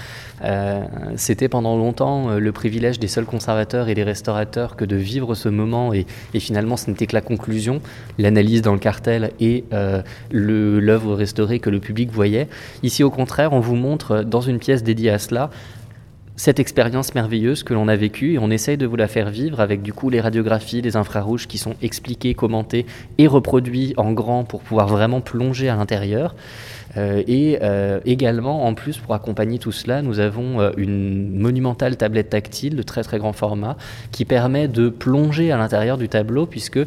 Euh, 0.46 0.84
c'était 1.18 1.50
pendant 1.50 1.76
longtemps 1.76 2.30
euh, 2.30 2.40
le 2.40 2.52
privilège 2.54 2.98
des 2.98 3.10
seuls 3.10 3.26
conservateurs 3.26 3.90
et 3.90 3.94
des 3.94 4.04
restaurateurs 4.04 4.78
que 4.78 4.86
de 4.86 4.96
vivre 4.96 5.36
ce 5.36 5.50
moment 5.50 5.94
et, 5.94 6.06
finalement 6.40 6.78
ce 6.78 6.90
n'était 6.90 7.08
que 7.08 7.16
la 7.16 7.22
conclusion, 7.22 7.82
l'analyse 8.18 8.62
dans 8.62 8.74
le 8.74 8.80
cartel 8.80 9.32
et 9.42 9.66
l'œuvre 10.32 11.14
restaurée 11.14 11.60
que 11.60 11.70
le 11.70 11.82
public 11.82 12.10
voyait. 12.10 12.48
Ici 12.84 13.04
au 13.04 13.10
contraire, 13.10 13.52
on 13.52 13.60
vous 13.60 13.76
montre 13.76 14.24
dans 14.24 14.42
une 14.42 14.60
pièce 14.60 14.82
dédiée 14.82 15.10
à 15.10 15.20
cela 15.20 15.50
cette 16.36 16.60
expérience 16.60 17.14
merveilleuse 17.14 17.64
que 17.64 17.74
l'on 17.74 17.88
a 17.88 17.96
vécue 17.96 18.34
et 18.34 18.40
on 18.40 18.50
essaye 18.50 18.78
de 18.78 18.86
vous 18.86 18.96
la 18.96 19.08
faire 19.08 19.30
vivre 19.30 19.60
avec 19.60 19.82
du 19.82 19.94
coup 19.94 20.10
les 20.10 20.20
radiographies, 20.20 20.82
les 20.82 20.96
infrarouges 20.96 21.48
qui 21.48 21.58
sont 21.58 21.76
expliqués, 21.82 22.34
commentés 22.34 22.86
et 23.18 23.28
reproduits 23.28 23.94
en 23.98 24.12
grand 24.14 24.44
pour 24.44 24.62
pouvoir 24.62 24.88
vraiment 24.88 25.22
plonger 25.22 25.70
à 25.70 25.76
l'intérieur. 25.76 26.36
Euh, 26.98 27.24
et 27.28 27.60
euh, 27.62 28.00
également, 28.06 28.66
en 28.66 28.74
plus, 28.74 28.98
pour 28.98 29.14
accompagner 29.14 29.60
tout 29.60 29.72
cela, 29.72 30.02
nous 30.02 30.20
avons 30.20 30.60
euh, 30.60 30.72
une 30.78 31.38
monumentale 31.40 31.98
tablette 31.98 32.30
tactile 32.30 32.76
de 32.76 32.84
très 32.84 33.04
très 33.04 33.18
grand 33.18 33.34
format 33.34 33.78
qui 34.12 34.26
permet 34.26 34.68
de 34.68 34.90
plonger 34.90 35.52
à 35.52 35.58
l'intérieur 35.58 35.98
du 35.98 36.10
tableau, 36.10 36.46
puisque 36.46 36.80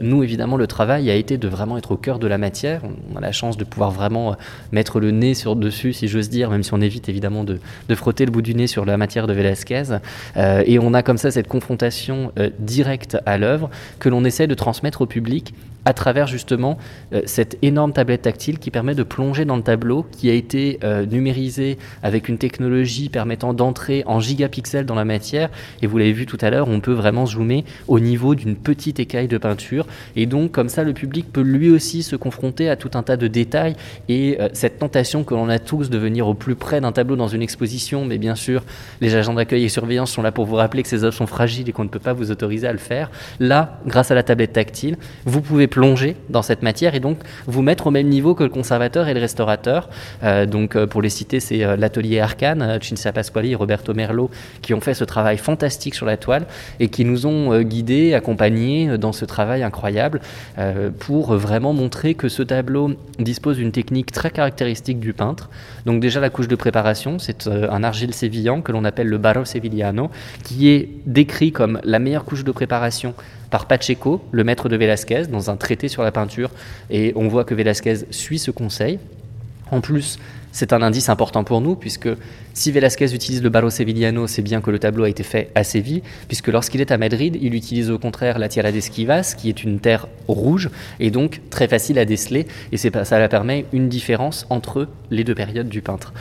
nous, 0.00 0.22
évidemment, 0.22 0.56
le 0.56 0.66
travail 0.66 1.10
a 1.10 1.14
été 1.14 1.36
de 1.38 1.48
vraiment 1.48 1.78
être 1.78 1.92
au 1.92 1.96
cœur 1.96 2.18
de 2.18 2.26
la 2.26 2.38
matière. 2.38 2.82
On 3.12 3.16
a 3.16 3.20
la 3.20 3.32
chance 3.32 3.56
de 3.56 3.64
pouvoir 3.64 3.90
vraiment 3.90 4.36
mettre 4.72 5.00
le 5.00 5.10
nez 5.10 5.34
sur 5.34 5.56
dessus, 5.56 5.92
si 5.92 6.08
j'ose 6.08 6.28
dire, 6.28 6.50
même 6.50 6.62
si 6.62 6.74
on 6.74 6.80
évite 6.80 7.08
évidemment 7.08 7.44
de, 7.44 7.58
de, 7.88 7.94
frotter 7.94 8.24
le 8.24 8.30
bout 8.30 8.42
du 8.42 8.54
nez 8.54 8.66
sur 8.66 8.83
la 8.90 8.96
matière 8.96 9.26
de 9.26 9.32
Velázquez. 9.32 9.98
et 10.36 10.78
on 10.78 10.94
a 10.94 11.02
comme 11.02 11.18
ça 11.18 11.30
cette 11.30 11.48
confrontation 11.48 12.32
directe 12.58 13.16
à 13.26 13.38
l'œuvre 13.38 13.70
que 13.98 14.08
l'on 14.08 14.24
essaie 14.24 14.46
de 14.46 14.54
transmettre 14.54 15.02
au 15.02 15.06
public 15.06 15.54
à 15.84 15.92
travers 15.92 16.26
justement 16.26 16.78
euh, 17.12 17.22
cette 17.26 17.58
énorme 17.62 17.92
tablette 17.92 18.22
tactile 18.22 18.58
qui 18.58 18.70
permet 18.70 18.94
de 18.94 19.02
plonger 19.02 19.44
dans 19.44 19.56
le 19.56 19.62
tableau, 19.62 20.06
qui 20.12 20.30
a 20.30 20.34
été 20.34 20.78
euh, 20.84 21.06
numérisé 21.06 21.78
avec 22.02 22.28
une 22.28 22.38
technologie 22.38 23.08
permettant 23.08 23.54
d'entrer 23.54 24.02
en 24.06 24.20
gigapixels 24.20 24.86
dans 24.86 24.94
la 24.94 25.04
matière. 25.04 25.50
Et 25.82 25.86
vous 25.86 25.98
l'avez 25.98 26.12
vu 26.12 26.26
tout 26.26 26.38
à 26.40 26.50
l'heure, 26.50 26.68
on 26.68 26.80
peut 26.80 26.92
vraiment 26.92 27.26
zoomer 27.26 27.64
au 27.88 28.00
niveau 28.00 28.34
d'une 28.34 28.56
petite 28.56 29.00
écaille 29.00 29.28
de 29.28 29.38
peinture. 29.38 29.86
Et 30.16 30.26
donc 30.26 30.52
comme 30.52 30.68
ça, 30.68 30.84
le 30.84 30.92
public 30.92 31.26
peut 31.32 31.42
lui 31.42 31.70
aussi 31.70 32.02
se 32.02 32.16
confronter 32.16 32.68
à 32.68 32.76
tout 32.76 32.90
un 32.94 33.02
tas 33.02 33.16
de 33.16 33.28
détails. 33.28 33.76
Et 34.08 34.38
euh, 34.40 34.48
cette 34.52 34.78
tentation 34.78 35.24
que 35.24 35.34
l'on 35.34 35.48
a 35.48 35.58
tous 35.58 35.90
de 35.90 35.98
venir 35.98 36.26
au 36.28 36.34
plus 36.34 36.54
près 36.54 36.80
d'un 36.80 36.92
tableau 36.92 37.16
dans 37.16 37.28
une 37.28 37.42
exposition, 37.42 38.04
mais 38.04 38.18
bien 38.18 38.34
sûr, 38.34 38.62
les 39.00 39.14
agents 39.14 39.34
d'accueil 39.34 39.64
et 39.64 39.68
surveillance 39.68 40.10
sont 40.10 40.22
là 40.22 40.32
pour 40.32 40.46
vous 40.46 40.56
rappeler 40.56 40.82
que 40.82 40.88
ces 40.88 41.04
œuvres 41.04 41.14
sont 41.14 41.26
fragiles 41.26 41.68
et 41.68 41.72
qu'on 41.72 41.84
ne 41.84 41.88
peut 41.88 41.98
pas 41.98 42.12
vous 42.12 42.30
autoriser 42.30 42.66
à 42.66 42.72
le 42.72 42.78
faire. 42.78 43.10
Là, 43.40 43.80
grâce 43.86 44.10
à 44.10 44.14
la 44.14 44.22
tablette 44.22 44.52
tactile, 44.52 44.96
vous 45.24 45.40
pouvez 45.40 45.66
plonger 45.74 46.14
dans 46.28 46.42
cette 46.42 46.62
matière 46.62 46.94
et 46.94 47.00
donc 47.00 47.18
vous 47.48 47.60
mettre 47.60 47.88
au 47.88 47.90
même 47.90 48.06
niveau 48.06 48.36
que 48.36 48.44
le 48.44 48.48
conservateur 48.48 49.08
et 49.08 49.14
le 49.14 49.18
restaurateur. 49.18 49.88
Euh, 50.22 50.46
donc 50.46 50.76
euh, 50.76 50.86
pour 50.86 51.02
les 51.02 51.08
citer, 51.08 51.40
c'est 51.40 51.64
euh, 51.64 51.74
l'atelier 51.74 52.20
Arcane, 52.20 52.78
Cinzia 52.80 53.12
Pasquali 53.12 53.50
et 53.50 53.54
Roberto 53.56 53.92
Merlo 53.92 54.30
qui 54.62 54.72
ont 54.72 54.80
fait 54.80 54.94
ce 54.94 55.02
travail 55.02 55.36
fantastique 55.36 55.96
sur 55.96 56.06
la 56.06 56.16
toile 56.16 56.46
et 56.78 56.86
qui 56.86 57.04
nous 57.04 57.26
ont 57.26 57.60
guidés, 57.62 58.14
accompagnés 58.14 58.96
dans 58.98 59.10
ce 59.12 59.24
travail 59.24 59.64
incroyable 59.64 60.20
pour 61.00 61.34
vraiment 61.34 61.72
montrer 61.72 62.14
que 62.14 62.28
ce 62.28 62.42
tableau 62.42 62.92
dispose 63.18 63.56
d'une 63.56 63.72
technique 63.72 64.12
très 64.12 64.30
caractéristique 64.30 65.00
du 65.00 65.12
peintre. 65.12 65.50
Donc 65.86 66.00
déjà 66.00 66.20
la 66.20 66.30
couche 66.30 66.48
de 66.48 66.56
préparation, 66.56 67.18
c'est 67.18 67.48
un 67.48 67.82
argile 67.82 68.14
sévillan 68.14 68.60
que 68.60 68.70
l'on 68.70 68.84
appelle 68.84 69.08
le 69.08 69.18
barro 69.18 69.44
sevillano, 69.44 70.10
qui 70.44 70.68
est 70.68 70.88
décrit 71.06 71.50
comme 71.50 71.80
la 71.82 71.98
meilleure 71.98 72.24
couche 72.24 72.44
de 72.44 72.52
préparation 72.52 73.14
par 73.54 73.66
Pacheco, 73.66 74.20
le 74.32 74.42
maître 74.42 74.68
de 74.68 74.74
Velázquez, 74.74 75.28
dans 75.28 75.48
un 75.48 75.54
traité 75.54 75.86
sur 75.86 76.02
la 76.02 76.10
peinture. 76.10 76.50
Et 76.90 77.12
on 77.14 77.28
voit 77.28 77.44
que 77.44 77.54
Velázquez 77.54 77.98
suit 78.10 78.40
ce 78.40 78.50
conseil. 78.50 78.98
En 79.70 79.80
plus, 79.80 80.18
c'est 80.54 80.72
un 80.72 80.82
indice 80.82 81.08
important 81.08 81.42
pour 81.42 81.60
nous, 81.60 81.74
puisque 81.74 82.08
si 82.52 82.70
Velázquez 82.70 83.12
utilise 83.12 83.42
le 83.42 83.48
barro 83.48 83.70
sevillano, 83.70 84.28
c'est 84.28 84.40
bien 84.40 84.60
que 84.60 84.70
le 84.70 84.78
tableau 84.78 85.02
a 85.02 85.08
été 85.08 85.24
fait 85.24 85.50
à 85.56 85.64
Séville, 85.64 86.02
puisque 86.28 86.46
lorsqu'il 86.46 86.80
est 86.80 86.92
à 86.92 86.96
Madrid, 86.96 87.36
il 87.42 87.56
utilise 87.56 87.90
au 87.90 87.98
contraire 87.98 88.38
la 88.38 88.48
Tierra 88.48 88.70
d'Esquivas, 88.70 89.34
qui 89.36 89.48
est 89.48 89.64
une 89.64 89.80
terre 89.80 90.06
rouge, 90.28 90.70
et 91.00 91.10
donc 91.10 91.40
très 91.50 91.66
facile 91.66 91.98
à 91.98 92.04
déceler, 92.04 92.46
et 92.70 92.76
ça 92.76 93.28
permet 93.28 93.66
une 93.72 93.88
différence 93.88 94.46
entre 94.48 94.86
les 95.10 95.24
deux 95.24 95.34
périodes 95.34 95.68
du 95.68 95.82
peintre. 95.82 96.12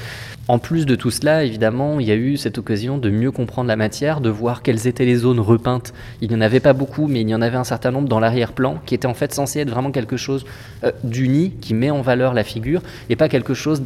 En 0.49 0.59
plus 0.59 0.85
de 0.85 0.95
tout 0.95 1.09
cela, 1.09 1.45
évidemment, 1.45 2.01
il 2.01 2.07
y 2.07 2.11
a 2.11 2.15
eu 2.15 2.35
cette 2.35 2.57
occasion 2.57 2.97
de 2.97 3.09
mieux 3.09 3.31
comprendre 3.31 3.69
la 3.69 3.77
matière, 3.77 4.19
de 4.19 4.29
voir 4.29 4.61
quelles 4.61 4.87
étaient 4.87 5.05
les 5.05 5.15
zones 5.15 5.39
repeintes. 5.39 5.93
Il 6.19 6.27
n'y 6.27 6.35
en 6.35 6.41
avait 6.41 6.59
pas 6.59 6.73
beaucoup, 6.73 7.07
mais 7.07 7.21
il 7.21 7.29
y 7.29 7.35
en 7.35 7.41
avait 7.41 7.55
un 7.55 7.63
certain 7.63 7.91
nombre 7.91 8.09
dans 8.09 8.19
l'arrière-plan, 8.19 8.79
qui 8.85 8.93
était 8.93 9.05
en 9.05 9.13
fait 9.13 9.33
censé 9.33 9.61
être 9.61 9.69
vraiment 9.69 9.91
quelque 9.91 10.17
chose 10.17 10.45
euh, 10.83 10.91
d'uni, 11.05 11.51
qui 11.61 11.73
met 11.73 11.91
en 11.91 12.01
valeur 12.01 12.33
la 12.33 12.43
figure, 12.43 12.81
et 13.09 13.15
pas 13.15 13.29
quelque 13.29 13.53
chose 13.53 13.81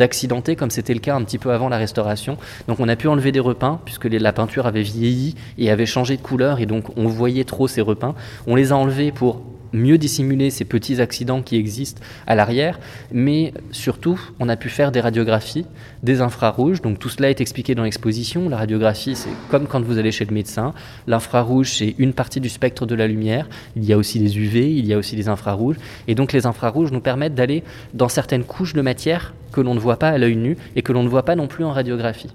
comme 0.56 0.72
c'était 0.72 0.94
le 0.94 1.00
cas 1.00 1.15
un 1.15 1.24
petit 1.24 1.38
peu 1.38 1.51
avant 1.51 1.70
la 1.70 1.77
restauration. 1.77 2.38
Donc 2.67 2.79
on 2.79 2.88
a 2.88 2.96
pu 2.96 3.08
enlever 3.08 3.32
des 3.32 3.39
repeints, 3.39 3.79
puisque 3.86 4.06
la 4.06 4.34
peinture 4.34 4.65
avait 4.65 4.82
vieilli 4.82 5.36
et 5.58 5.70
avait 5.72 5.86
changé 5.86 6.17
de 6.17 6.22
couleur, 6.22 6.60
et 6.60 6.65
donc 6.65 6.86
on 6.98 7.08
voyait 7.08 7.44
trop 7.44 7.67
ces 7.67 7.82
repeints. 7.82 8.15
On 8.48 8.56
les 8.56 8.72
a 8.72 8.77
enlevés 8.77 9.12
pour 9.12 9.41
mieux 9.74 9.97
dissimuler 9.97 10.50
ces 10.50 10.65
petits 10.65 11.01
accidents 11.01 11.41
qui 11.41 11.55
existent 11.55 12.01
à 12.25 12.36
l'arrière, 12.36 12.79
mais 13.12 13.53
surtout, 13.71 14.19
on 14.39 14.50
a 14.50 14.55
pu 14.55 14.69
faire 14.69 14.91
des 14.91 15.00
radiographies, 15.00 15.65
des 16.03 16.21
infrarouges, 16.21 16.81
donc 16.81 17.00
tout 17.00 17.09
cela 17.09 17.29
est 17.29 17.41
expliqué 17.41 17.75
dans 17.75 17.83
l'exposition. 17.83 18.50
La 18.50 18.57
radiographie, 18.57 19.15
c'est 19.15 19.29
comme 19.50 19.67
quand 19.67 19.81
vous 19.81 19.97
allez 19.97 20.12
chez 20.12 20.25
le 20.25 20.33
médecin. 20.33 20.74
L'infrarouge, 21.07 21.71
c'est 21.71 21.95
une 21.97 22.13
partie 22.13 22.39
du 22.39 22.50
spectre 22.50 22.86
de 22.86 22.95
la 22.95 23.07
lumière. 23.07 23.47
Il 23.75 23.86
y 23.86 23.93
a 23.93 23.97
aussi 23.97 24.19
des 24.19 24.38
UV, 24.38 24.71
il 24.71 24.86
y 24.86 24.93
a 24.93 24.97
aussi 24.97 25.15
des 25.15 25.27
infrarouges, 25.27 25.77
et 26.07 26.15
donc 26.15 26.33
les 26.33 26.45
infrarouges 26.45 26.91
nous 26.91 27.01
permettent 27.01 27.36
d'aller 27.36 27.63
dans 27.93 28.09
certaines 28.09 28.43
couches 28.43 28.74
de 28.74 28.81
matière 28.81 29.33
que 29.51 29.62
l'on 29.62 29.75
ne 29.75 29.79
voit 29.79 29.97
pas 29.97 30.09
à 30.09 30.17
l'œil 30.17 30.36
nu 30.36 30.57
et 30.75 30.81
que 30.81 30.91
l'on 30.93 31.03
ne 31.03 31.09
voit 31.09 31.24
pas 31.24 31.36
non 31.36 31.47
plus 31.47 31.63
en 31.63 31.71
radiographie. 31.71 32.29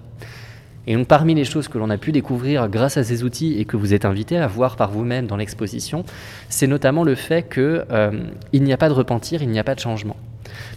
Et 0.87 0.95
donc 0.95 1.07
parmi 1.07 1.33
les 1.33 1.45
choses 1.45 1.67
que 1.67 1.77
l'on 1.77 1.89
a 1.89 1.97
pu 1.97 2.11
découvrir 2.11 2.67
grâce 2.67 2.97
à 2.97 3.03
ces 3.03 3.23
outils 3.23 3.59
et 3.59 3.65
que 3.65 3.77
vous 3.77 3.93
êtes 3.93 4.05
invité 4.05 4.37
à 4.37 4.47
voir 4.47 4.75
par 4.75 4.91
vous-même 4.91 5.27
dans 5.27 5.37
l'exposition, 5.37 6.03
c'est 6.49 6.67
notamment 6.67 7.03
le 7.03 7.15
fait 7.15 7.43
qu'il 7.43 7.85
euh, 7.91 8.11
n'y 8.53 8.73
a 8.73 8.77
pas 8.77 8.89
de 8.89 8.93
repentir, 8.93 9.41
il 9.41 9.49
n'y 9.49 9.59
a 9.59 9.63
pas 9.63 9.75
de 9.75 9.79
changement. 9.79 10.17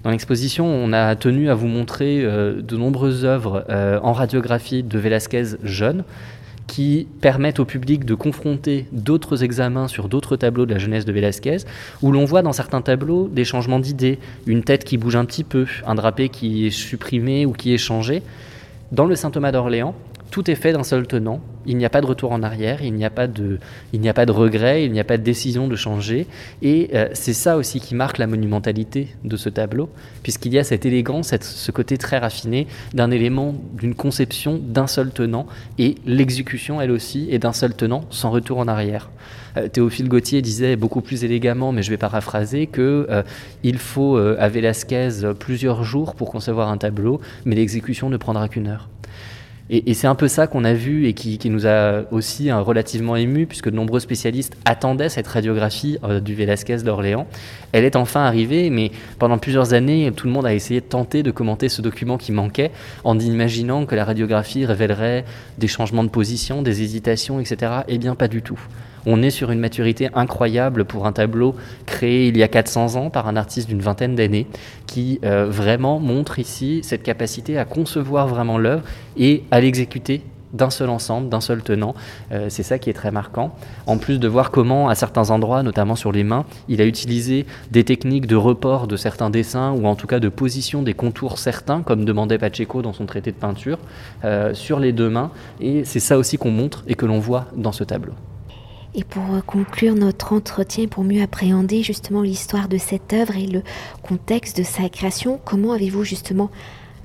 Dans 0.05 0.11
l'exposition, 0.11 0.67
on 0.67 0.93
a 0.93 1.17
tenu 1.17 1.51
à 1.51 1.55
vous 1.55 1.67
montrer 1.67 2.23
euh, 2.23 2.63
de 2.63 2.77
nombreuses 2.77 3.25
œuvres 3.25 3.65
euh, 3.69 3.99
en 4.03 4.13
radiographie 4.13 4.83
de 4.83 4.99
Velázquez 4.99 5.57
jeune 5.65 6.05
qui 6.67 7.07
permettent 7.21 7.61
au 7.61 7.65
public 7.65 8.05
de 8.05 8.15
confronter 8.15 8.87
d'autres 8.91 9.45
examens 9.45 9.87
sur 9.87 10.09
d'autres 10.09 10.37
tableaux 10.37 10.67
de 10.67 10.73
la 10.73 10.79
jeunesse 10.79 11.05
de 11.05 11.13
Velázquez, 11.13 11.59
où 12.03 12.11
l'on 12.11 12.25
voit 12.25 12.43
dans 12.43 12.53
certains 12.53 12.83
tableaux 12.83 13.29
des 13.29 13.45
changements 13.45 13.79
d'idées, 13.79 14.19
une 14.47 14.65
tête 14.65 14.83
qui 14.85 14.99
bouge 14.99 15.15
un 15.15 15.25
petit 15.25 15.45
peu, 15.45 15.67
un 15.87 15.95
drapé 15.95 16.29
qui 16.29 16.67
est 16.67 16.71
supprimé 16.71 17.47
ou 17.47 17.53
qui 17.53 17.73
est 17.73 17.79
changé. 17.79 18.23
Dans 18.93 19.07
le 19.07 19.17
Saint 19.17 19.33
Thomas 19.33 19.51
d'Orléans, 19.51 19.97
tout 20.31 20.51
est 20.51 20.55
fait 20.55 20.73
d'un 20.73 20.83
seul 20.83 21.07
tenant. 21.07 21.41
Il 21.69 21.77
n'y 21.77 21.85
a 21.85 21.91
pas 21.91 22.01
de 22.01 22.07
retour 22.07 22.33
en 22.33 22.43
arrière, 22.43 22.83
il 22.83 22.95
n'y 22.95 23.05
a 23.05 23.11
pas 23.11 23.27
de, 23.27 23.59
il 23.93 24.01
n'y 24.01 24.09
a 24.09 24.15
pas 24.15 24.27
de 24.27 24.33
regret, 24.33 24.85
il 24.85 24.93
n'y 24.93 25.01
a 25.01 25.05
pas 25.05 25.19
de 25.19 25.23
décision 25.23 25.67
de 25.67 25.75
changer. 25.75 26.27
Et 26.63 26.91
euh, 26.95 27.09
c'est 27.13 27.33
ça 27.33 27.57
aussi 27.57 27.81
qui 27.81 27.95
marque 27.95 28.19
la 28.19 28.27
monumentalité 28.27 29.09
de 29.25 29.37
ce 29.37 29.49
tableau, 29.49 29.89
puisqu'il 30.23 30.53
y 30.53 30.59
a 30.59 30.65
cette 30.65 30.87
élégance, 30.87 31.35
ce 31.41 31.73
côté 31.73 31.99
très 31.99 32.19
raffiné 32.19 32.67
d'un 32.95 33.11
élément, 33.11 33.55
d'une 33.75 33.95
conception 33.95 34.61
d'un 34.63 34.87
seul 34.87 35.11
tenant, 35.11 35.47
et 35.79 35.97
l'exécution, 36.07 36.81
elle 36.81 36.93
aussi, 36.93 37.29
est 37.31 37.41
d'un 37.41 37.53
seul 37.53 37.75
tenant, 37.75 38.05
sans 38.11 38.31
retour 38.31 38.59
en 38.59 38.69
arrière. 38.69 39.11
Euh, 39.57 39.69
Théophile 39.69 40.09
Gautier 40.09 40.43
disait 40.43 40.77
beaucoup 40.77 41.01
plus 41.01 41.25
élégamment, 41.25 41.73
mais 41.73 41.83
je 41.83 41.91
vais 41.91 41.97
paraphraser, 41.97 42.69
que 42.69 43.07
euh, 43.11 43.23
il 43.65 43.79
faut 43.79 44.17
à 44.17 44.49
Velasquez 44.49 45.09
plusieurs 45.39 45.83
jours 45.83 46.15
pour 46.15 46.31
concevoir 46.31 46.69
un 46.69 46.77
tableau, 46.77 47.21
mais 47.45 47.57
l'exécution 47.57 48.09
ne 48.09 48.17
prendra 48.17 48.49
qu'une 48.49 48.69
heure. 48.69 48.89
Et, 49.69 49.95
c'est 49.95 50.07
un 50.07 50.15
peu 50.15 50.29
ça 50.29 50.47
qu'on 50.47 50.65
a 50.65 50.75
vu 50.75 51.07
et 51.07 51.13
qui, 51.13 51.51
nous 51.51 51.67
a 51.67 52.03
aussi 52.13 52.51
hein, 52.51 52.61
relativement 52.61 53.17
ému, 53.17 53.47
puisque 53.47 53.69
de 53.69 53.75
nombreux 53.75 53.99
spécialistes 53.99 54.57
attendaient 54.65 55.09
cette 55.09 55.27
radiographie 55.27 55.99
euh, 56.05 56.21
du 56.21 56.35
Velázquez 56.35 56.79
d'Orléans. 56.79 57.27
Elle 57.73 57.85
est 57.85 57.97
enfin 57.97 58.23
arrivée, 58.23 58.71
mais 58.71 58.93
pendant 59.19 59.39
plusieurs 59.39 59.75
années, 59.75 60.13
tout 60.15 60.29
le 60.29 60.33
monde 60.33 60.47
a 60.47 60.55
essayé 60.55 60.81
de 60.81 60.87
tenter 60.87 61.25
de 61.25 61.33
commenter 61.33 61.69
ce 61.69 61.83
document 61.83 62.17
qui 62.17 62.31
manquait, 62.31 62.71
en 63.03 63.19
imaginant 63.19 63.87
que 63.87 63.97
la 63.97 64.05
radiographie 64.05 64.65
révélerait 64.65 65.25
des 65.59 65.69
changements 65.69 66.05
de 66.05 66.11
position, 66.11 66.63
des 66.63 66.83
hésitations, 66.83 67.41
etc. 67.41 67.73
Eh 67.89 67.99
bien, 67.99 68.15
pas 68.15 68.29
du 68.29 68.43
tout. 68.43 68.61
On 69.07 69.23
est 69.23 69.31
sur 69.31 69.51
une 69.51 69.61
maturité 69.61 70.09
incroyable 70.15 70.85
pour 70.85 71.07
un 71.07 71.13
tableau 71.13 71.55
créé 71.87 72.27
il 72.27 72.37
y 72.37 72.43
a 72.43 72.49
400 72.49 72.97
ans 72.97 73.11
par 73.11 73.29
un 73.29 73.37
artiste 73.37 73.69
d'une 73.69 73.81
vingtaine 73.81 74.17
d'années 74.17 74.47
qui 74.87 75.21
euh, 75.25 75.47
vraiment 75.49 76.01
montre 76.01 76.39
ici 76.39 76.81
cette 76.83 77.03
capacité 77.03 77.57
à 77.57 77.65
concevoir 77.65 78.27
vraiment 78.29 78.59
l'œuvre 78.59 78.83
et 79.17 79.45
à 79.51 79.61
l'exécuter 79.61 80.23
d'un 80.53 80.71
seul 80.71 80.89
ensemble, 80.91 81.29
d'un 81.29 81.41
seul 81.41 81.63
tenant. 81.63 81.95
Euh, 82.33 82.47
c'est 82.49 82.63
ça 82.63 82.79
qui 82.79 82.91
est 82.91 82.95
très 82.95 83.11
marquant. 83.11 83.55
En 83.87 83.99
plus 83.99 84.19
de 84.19 84.29
voir 84.29 84.51
comment, 84.51 84.89
à 84.89 84.95
certains 84.95 85.31
endroits, 85.31 85.63
notamment 85.63 85.97
sur 85.97 86.13
les 86.13 86.25
mains, 86.25 86.45
il 86.69 86.81
a 86.81 86.87
utilisé 86.87 87.47
des 87.71 87.85
techniques 87.85 88.27
de 88.27 88.37
report 88.37 88.87
de 88.87 88.97
certains 88.97 89.31
dessins 89.31 89.73
ou 89.73 89.87
en 89.87 89.95
tout 89.95 90.07
cas 90.07 90.21
de 90.21 90.29
position 90.29 90.83
des 90.83 90.95
contours 90.95 91.39
certains, 91.39 91.83
comme 91.83 92.05
demandait 92.05 92.39
Pacheco 92.39 92.83
dans 92.83 92.93
son 92.93 93.07
traité 93.07 93.31
de 93.31 93.37
peinture, 93.37 93.79
euh, 94.25 94.55
sur 94.55 94.81
les 94.81 94.93
deux 94.93 95.11
mains. 95.11 95.31
Et 95.61 95.85
c'est 95.85 96.01
ça 96.01 96.19
aussi 96.19 96.39
qu'on 96.39 96.51
montre 96.51 96.85
et 96.87 96.95
que 96.95 97.07
l'on 97.07 97.19
voit 97.19 97.47
dans 97.57 97.73
ce 97.73 97.85
tableau. 97.85 98.13
Et 98.99 99.05
pour 99.05 99.45
conclure 99.45 99.95
notre 99.95 100.33
entretien, 100.33 100.87
pour 100.87 101.05
mieux 101.05 101.23
appréhender 101.23 101.83
justement 101.83 102.23
l'histoire 102.23 102.67
de 102.67 102.79
cette 102.79 103.13
œuvre 103.13 103.37
et 103.37 103.47
le 103.47 103.63
contexte 104.03 104.57
de 104.57 104.63
sa 104.63 104.89
création, 104.89 105.39
comment 105.45 105.73
avez-vous 105.75 106.03
justement 106.03 106.51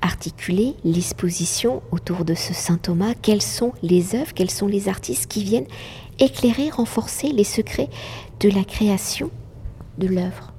articulé 0.01 0.75
l'exposition 0.85 1.83
autour 1.91 2.23
de 2.23 2.33
ce 2.33 2.53
Saint 2.53 2.77
Thomas? 2.77 3.13
Quelles 3.21 3.41
sont 3.41 3.73
les 3.83 4.15
œuvres, 4.15 4.33
quels 4.33 4.49
sont 4.49 4.67
les 4.67 4.87
artistes 4.87 5.29
qui 5.29 5.43
viennent 5.43 5.67
éclairer, 6.17 6.69
renforcer 6.69 7.27
les 7.27 7.43
secrets 7.43 7.89
de 8.39 8.49
la 8.49 8.63
création 8.63 9.29
de 9.97 10.07
l'œuvre? 10.07 10.53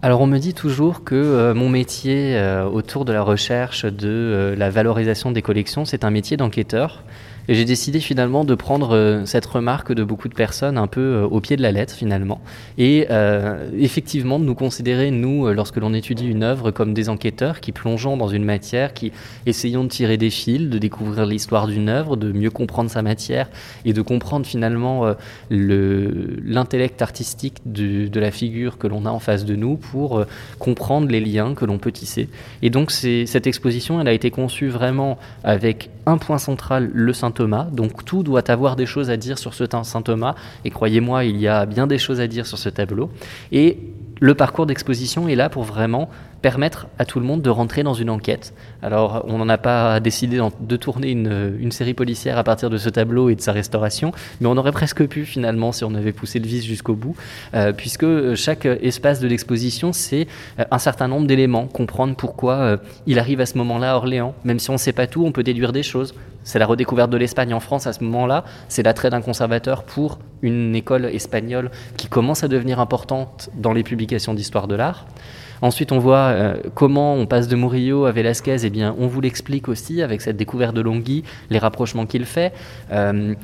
Alors 0.00 0.20
on 0.20 0.26
me 0.26 0.38
dit 0.38 0.54
toujours 0.54 1.04
que 1.04 1.14
euh, 1.14 1.54
mon 1.54 1.68
métier 1.68 2.36
euh, 2.36 2.64
autour 2.64 3.04
de 3.04 3.12
la 3.12 3.22
recherche 3.22 3.84
de 3.84 4.08
euh, 4.08 4.56
la 4.56 4.68
valorisation 4.68 5.30
des 5.30 5.42
collections, 5.42 5.84
c'est 5.84 6.02
un 6.02 6.10
métier 6.10 6.36
d'enquêteur. 6.36 7.04
Et 7.48 7.54
j'ai 7.54 7.64
décidé 7.64 7.98
finalement 7.98 8.44
de 8.44 8.54
prendre 8.54 8.94
euh, 8.94 9.24
cette 9.26 9.46
remarque 9.46 9.92
de 9.92 10.04
beaucoup 10.04 10.28
de 10.28 10.34
personnes 10.34 10.78
un 10.78 10.86
peu 10.86 11.00
euh, 11.00 11.26
au 11.26 11.40
pied 11.40 11.56
de 11.56 11.62
la 11.62 11.72
lettre 11.72 11.94
finalement. 11.94 12.40
Et 12.78 13.06
euh, 13.10 13.68
effectivement 13.76 14.38
de 14.38 14.44
nous 14.44 14.54
considérer, 14.54 15.10
nous, 15.10 15.48
lorsque 15.52 15.76
l'on 15.76 15.92
étudie 15.92 16.26
une 16.26 16.44
œuvre, 16.44 16.70
comme 16.70 16.94
des 16.94 17.08
enquêteurs 17.08 17.60
qui 17.60 17.72
plongeons 17.72 18.16
dans 18.16 18.28
une 18.28 18.44
matière, 18.44 18.94
qui 18.94 19.12
essayons 19.46 19.84
de 19.84 19.88
tirer 19.88 20.16
des 20.16 20.30
fils, 20.30 20.68
de 20.68 20.78
découvrir 20.78 21.26
l'histoire 21.26 21.66
d'une 21.66 21.88
œuvre, 21.88 22.16
de 22.16 22.30
mieux 22.32 22.50
comprendre 22.50 22.90
sa 22.90 23.02
matière 23.02 23.48
et 23.84 23.92
de 23.92 24.02
comprendre 24.02 24.46
finalement 24.46 25.14
l'intellect 25.50 27.02
artistique 27.02 27.58
de 27.64 28.20
la 28.20 28.30
figure 28.30 28.78
que 28.78 28.86
l'on 28.86 29.06
a 29.06 29.10
en 29.10 29.18
face 29.18 29.44
de 29.44 29.56
nous 29.56 29.76
pour 29.76 30.24
comprendre 30.58 31.08
les 31.08 31.20
liens 31.20 31.54
que 31.54 31.64
l'on 31.64 31.78
peut 31.78 31.92
tisser. 31.92 32.28
Et 32.62 32.70
donc 32.70 32.90
cette 32.90 33.46
exposition, 33.46 34.00
elle 34.00 34.08
a 34.08 34.12
été 34.12 34.30
conçue 34.30 34.68
vraiment 34.68 35.18
avec 35.44 35.90
un 36.06 36.18
point 36.18 36.38
central, 36.38 36.90
le 36.92 37.12
Thomas. 37.32 37.64
Donc 37.64 38.04
tout 38.04 38.22
doit 38.22 38.50
avoir 38.50 38.76
des 38.76 38.86
choses 38.86 39.10
à 39.10 39.16
dire 39.16 39.38
sur 39.38 39.54
ce 39.54 39.64
Saint 39.82 40.02
Thomas. 40.02 40.34
Et 40.64 40.70
croyez-moi, 40.70 41.24
il 41.24 41.38
y 41.38 41.48
a 41.48 41.66
bien 41.66 41.86
des 41.86 41.98
choses 41.98 42.20
à 42.20 42.26
dire 42.26 42.46
sur 42.46 42.58
ce 42.58 42.68
tableau. 42.68 43.10
Et 43.50 43.78
le 44.20 44.34
parcours 44.34 44.66
d'exposition 44.66 45.28
est 45.28 45.34
là 45.34 45.48
pour 45.48 45.64
vraiment 45.64 46.08
permettre 46.42 46.88
à 46.98 47.04
tout 47.04 47.20
le 47.20 47.26
monde 47.26 47.40
de 47.40 47.50
rentrer 47.50 47.84
dans 47.84 47.94
une 47.94 48.10
enquête. 48.10 48.52
Alors, 48.82 49.24
on 49.28 49.38
n'en 49.38 49.48
a 49.48 49.58
pas 49.58 50.00
décidé 50.00 50.40
de 50.60 50.76
tourner 50.76 51.10
une, 51.10 51.70
série 51.72 51.94
policière 51.94 52.36
à 52.36 52.44
partir 52.44 52.68
de 52.68 52.76
ce 52.76 52.90
tableau 52.90 53.30
et 53.30 53.34
de 53.34 53.40
sa 53.40 53.52
restauration, 53.52 54.12
mais 54.40 54.48
on 54.48 54.56
aurait 54.58 54.72
presque 54.72 55.06
pu 55.06 55.24
finalement 55.24 55.72
si 55.72 55.84
on 55.84 55.94
avait 55.94 56.12
poussé 56.12 56.38
le 56.38 56.46
vis 56.46 56.62
jusqu'au 56.62 56.94
bout, 56.94 57.16
euh, 57.54 57.72
puisque 57.72 58.34
chaque 58.34 58.66
espace 58.66 59.20
de 59.20 59.28
l'exposition, 59.28 59.92
c'est 59.94 60.26
euh, 60.58 60.64
un 60.70 60.78
certain 60.78 61.08
nombre 61.08 61.26
d'éléments, 61.26 61.66
comprendre 61.66 62.14
pourquoi 62.16 62.54
euh, 62.54 62.76
il 63.06 63.18
arrive 63.18 63.40
à 63.40 63.46
ce 63.46 63.56
moment-là 63.56 63.92
à 63.92 63.96
Orléans. 63.96 64.34
Même 64.44 64.58
si 64.58 64.68
on 64.68 64.74
ne 64.74 64.78
sait 64.78 64.92
pas 64.92 65.06
tout, 65.06 65.24
on 65.24 65.32
peut 65.32 65.44
déduire 65.44 65.72
des 65.72 65.82
choses. 65.82 66.14
C'est 66.44 66.58
la 66.58 66.66
redécouverte 66.66 67.10
de 67.10 67.16
l'Espagne 67.16 67.54
en 67.54 67.60
France 67.60 67.86
à 67.86 67.92
ce 67.92 68.02
moment-là, 68.04 68.44
c'est 68.68 68.82
l'attrait 68.82 69.10
d'un 69.10 69.22
conservateur 69.22 69.84
pour 69.84 70.18
une 70.42 70.74
école 70.74 71.06
espagnole 71.06 71.70
qui 71.96 72.08
commence 72.08 72.42
à 72.42 72.48
devenir 72.48 72.80
importante 72.80 73.48
dans 73.54 73.72
les 73.72 73.84
publications 73.84 74.34
d'histoire 74.34 74.66
de 74.66 74.74
l'art. 74.74 75.06
Ensuite, 75.62 75.92
on 75.92 76.00
voit 76.00 76.16
euh, 76.16 76.56
comment 76.74 77.14
on 77.14 77.26
passe 77.26 77.46
de 77.46 77.54
Murillo 77.54 78.04
à 78.04 78.10
Velázquez. 78.10 78.56
Eh 78.64 78.70
bien, 78.70 78.96
on 78.98 79.06
vous 79.06 79.20
l'explique 79.20 79.68
aussi 79.68 80.02
avec 80.02 80.20
cette 80.20 80.36
découverte 80.36 80.74
de 80.74 80.80
Longhi, 80.80 81.22
les 81.50 81.58
rapprochements 81.58 82.04
qu'il 82.04 82.24
fait. 82.24 82.52
Euh, 82.90 83.34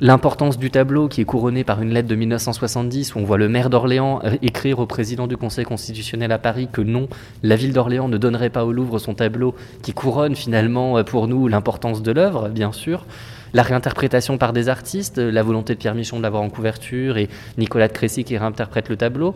l'importance 0.00 0.58
du 0.58 0.72
tableau 0.72 1.06
qui 1.06 1.20
est 1.20 1.24
couronné 1.24 1.62
par 1.62 1.80
une 1.80 1.94
lettre 1.94 2.08
de 2.08 2.16
1970 2.16 3.14
où 3.14 3.18
on 3.20 3.24
voit 3.24 3.38
le 3.38 3.48
maire 3.48 3.70
d'Orléans 3.70 4.20
écrire 4.42 4.80
au 4.80 4.86
président 4.86 5.28
du 5.28 5.36
Conseil 5.36 5.64
constitutionnel 5.64 6.32
à 6.32 6.38
Paris 6.38 6.68
que 6.70 6.80
non, 6.80 7.08
la 7.44 7.54
ville 7.54 7.72
d'Orléans 7.72 8.08
ne 8.08 8.16
donnerait 8.16 8.50
pas 8.50 8.64
au 8.64 8.72
Louvre 8.72 8.98
son 8.98 9.14
tableau 9.14 9.54
qui 9.82 9.92
couronne 9.92 10.36
finalement 10.36 11.02
pour 11.02 11.26
nous 11.26 11.48
l'importance 11.48 12.00
de 12.02 12.12
l'œuvre, 12.12 12.48
bien 12.48 12.70
sûr 12.70 13.04
la 13.52 13.62
réinterprétation 13.62 14.38
par 14.38 14.52
des 14.52 14.68
artistes, 14.68 15.18
la 15.18 15.42
volonté 15.42 15.74
de 15.74 15.78
Pierre 15.78 15.94
Michon 15.94 16.18
de 16.18 16.22
l'avoir 16.22 16.42
en 16.42 16.50
couverture 16.50 17.16
et 17.16 17.28
Nicolas 17.56 17.88
de 17.88 17.92
Crécy 17.92 18.24
qui 18.24 18.36
réinterprète 18.36 18.88
le 18.88 18.96
tableau. 18.96 19.34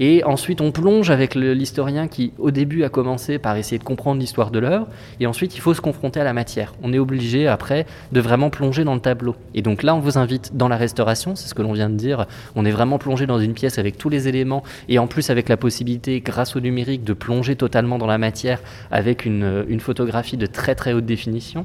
Et 0.00 0.24
ensuite, 0.24 0.60
on 0.60 0.72
plonge 0.72 1.10
avec 1.10 1.34
l'historien 1.34 2.08
qui, 2.08 2.32
au 2.38 2.50
début, 2.50 2.82
a 2.82 2.88
commencé 2.88 3.38
par 3.38 3.56
essayer 3.56 3.78
de 3.78 3.84
comprendre 3.84 4.20
l'histoire 4.20 4.50
de 4.50 4.58
l'œuvre. 4.58 4.88
Et 5.20 5.26
ensuite, 5.26 5.54
il 5.54 5.60
faut 5.60 5.74
se 5.74 5.80
confronter 5.80 6.18
à 6.18 6.24
la 6.24 6.32
matière. 6.32 6.74
On 6.82 6.92
est 6.92 6.98
obligé, 6.98 7.46
après, 7.46 7.86
de 8.10 8.20
vraiment 8.20 8.50
plonger 8.50 8.84
dans 8.84 8.94
le 8.94 9.00
tableau. 9.00 9.36
Et 9.54 9.62
donc 9.62 9.82
là, 9.82 9.94
on 9.94 10.00
vous 10.00 10.18
invite 10.18 10.56
dans 10.56 10.68
la 10.68 10.76
restauration, 10.76 11.36
c'est 11.36 11.48
ce 11.48 11.54
que 11.54 11.62
l'on 11.62 11.72
vient 11.72 11.90
de 11.90 11.94
dire. 11.94 12.26
On 12.56 12.64
est 12.64 12.70
vraiment 12.70 12.98
plongé 12.98 13.26
dans 13.26 13.38
une 13.38 13.54
pièce 13.54 13.78
avec 13.78 13.98
tous 13.98 14.08
les 14.08 14.28
éléments 14.28 14.62
et 14.88 14.98
en 14.98 15.06
plus 15.06 15.30
avec 15.30 15.48
la 15.48 15.56
possibilité, 15.56 16.20
grâce 16.20 16.56
au 16.56 16.60
numérique, 16.60 17.04
de 17.04 17.12
plonger 17.12 17.56
totalement 17.56 17.98
dans 17.98 18.06
la 18.06 18.18
matière 18.18 18.60
avec 18.90 19.24
une, 19.24 19.64
une 19.68 19.80
photographie 19.80 20.36
de 20.36 20.46
très 20.46 20.74
très 20.74 20.92
haute 20.92 21.06
définition. 21.06 21.64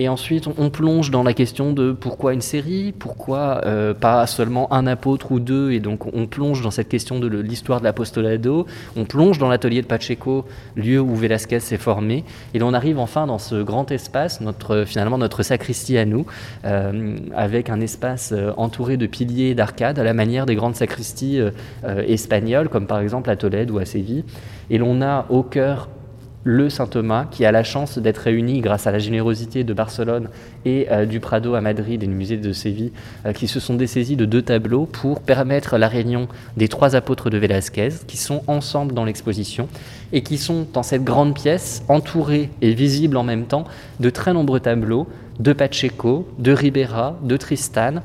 Et 0.00 0.08
ensuite, 0.08 0.48
on, 0.56 0.70
plonge 0.70 1.10
dans 1.10 1.24
la 1.24 1.34
question 1.34 1.72
de 1.72 1.90
pourquoi 1.90 2.32
une 2.32 2.40
série, 2.40 2.94
pourquoi 2.96 3.62
euh, 3.66 3.94
pas 3.94 4.28
seulement 4.28 4.72
un 4.72 4.86
apôtre 4.86 5.32
ou 5.32 5.40
deux. 5.40 5.72
Et 5.72 5.80
donc, 5.80 6.06
on 6.14 6.28
plonge 6.28 6.62
dans 6.62 6.70
cette 6.70 6.88
question 6.88 7.18
de 7.18 7.26
l'histoire 7.26 7.80
de 7.80 7.84
l'apostolado. 7.84 8.64
On 8.96 9.04
plonge 9.04 9.38
dans 9.38 9.48
l'atelier 9.48 9.82
de 9.82 9.88
Pacheco, 9.88 10.44
lieu 10.76 11.00
où 11.00 11.16
Velasquez 11.16 11.58
s'est 11.58 11.78
formé. 11.78 12.22
Et 12.54 12.60
l'on 12.60 12.74
arrive 12.74 13.00
enfin 13.00 13.26
dans 13.26 13.38
ce 13.38 13.60
grand 13.60 13.90
espace, 13.90 14.40
finalement 14.86 15.18
notre 15.18 15.42
sacristie 15.42 15.98
à 15.98 16.04
nous, 16.04 16.26
euh, 16.64 17.16
avec 17.34 17.68
un 17.68 17.80
espace 17.80 18.30
euh, 18.30 18.52
entouré 18.56 18.96
de 18.98 19.06
piliers 19.08 19.56
d'arcades 19.56 19.98
à 19.98 20.04
la 20.04 20.14
manière 20.14 20.46
des 20.46 20.54
grandes 20.54 20.76
sacristies 20.76 21.40
espagnoles, 22.06 22.68
comme 22.68 22.86
par 22.86 23.00
exemple 23.00 23.30
à 23.30 23.36
Tolède 23.36 23.72
ou 23.72 23.78
à 23.78 23.84
Séville. 23.84 24.24
Et 24.70 24.78
l'on 24.78 25.02
a 25.02 25.26
au 25.28 25.42
cœur 25.42 25.88
le 26.48 26.70
Saint 26.70 26.86
Thomas, 26.86 27.26
qui 27.30 27.44
a 27.44 27.52
la 27.52 27.62
chance 27.62 27.98
d'être 27.98 28.16
réuni 28.16 28.62
grâce 28.62 28.86
à 28.86 28.90
la 28.90 28.98
générosité 28.98 29.64
de 29.64 29.74
Barcelone 29.74 30.30
et 30.64 30.86
euh, 30.90 31.04
du 31.04 31.20
Prado 31.20 31.54
à 31.54 31.60
Madrid 31.60 32.02
et 32.02 32.06
du 32.06 32.14
musée 32.14 32.38
de 32.38 32.52
Séville, 32.54 32.90
euh, 33.26 33.34
qui 33.34 33.48
se 33.48 33.60
sont 33.60 33.74
dessaisis 33.74 34.16
de 34.16 34.24
deux 34.24 34.40
tableaux 34.40 34.86
pour 34.86 35.20
permettre 35.20 35.76
la 35.76 35.88
réunion 35.88 36.26
des 36.56 36.68
trois 36.68 36.96
apôtres 36.96 37.28
de 37.28 37.36
Velázquez, 37.36 37.90
qui 38.06 38.16
sont 38.16 38.44
ensemble 38.46 38.94
dans 38.94 39.04
l'exposition 39.04 39.68
et 40.14 40.22
qui 40.22 40.38
sont 40.38 40.66
dans 40.72 40.82
cette 40.82 41.04
grande 41.04 41.34
pièce, 41.34 41.82
entourés 41.86 42.48
et 42.62 42.72
visibles 42.72 43.18
en 43.18 43.24
même 43.24 43.44
temps 43.44 43.64
de 44.00 44.08
très 44.08 44.32
nombreux 44.32 44.60
tableaux 44.60 45.06
de 45.40 45.52
Pacheco, 45.52 46.26
de 46.38 46.52
Ribera, 46.52 47.18
de 47.22 47.36
Tristan, 47.36 47.96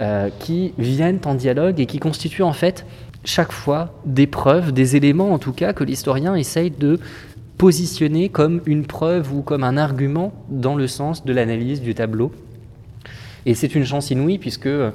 euh, 0.00 0.30
qui 0.38 0.72
viennent 0.78 1.20
en 1.26 1.34
dialogue 1.34 1.78
et 1.78 1.84
qui 1.84 1.98
constituent 1.98 2.44
en 2.44 2.54
fait 2.54 2.86
chaque 3.24 3.52
fois 3.52 3.92
des 4.06 4.26
preuves, 4.26 4.72
des 4.72 4.96
éléments 4.96 5.32
en 5.32 5.38
tout 5.38 5.52
cas 5.52 5.72
que 5.72 5.84
l'historien 5.84 6.34
essaye 6.34 6.70
de 6.70 6.98
positionné 7.60 8.30
comme 8.30 8.62
une 8.64 8.86
preuve 8.86 9.34
ou 9.34 9.42
comme 9.42 9.64
un 9.64 9.76
argument 9.76 10.32
dans 10.48 10.76
le 10.76 10.86
sens 10.86 11.26
de 11.26 11.32
l'analyse 11.34 11.82
du 11.82 11.94
tableau. 11.94 12.32
Et 13.44 13.54
c'est 13.54 13.74
une 13.74 13.84
chance 13.84 14.10
inouïe 14.10 14.38
puisque, 14.38 14.64
euh, 14.64 14.92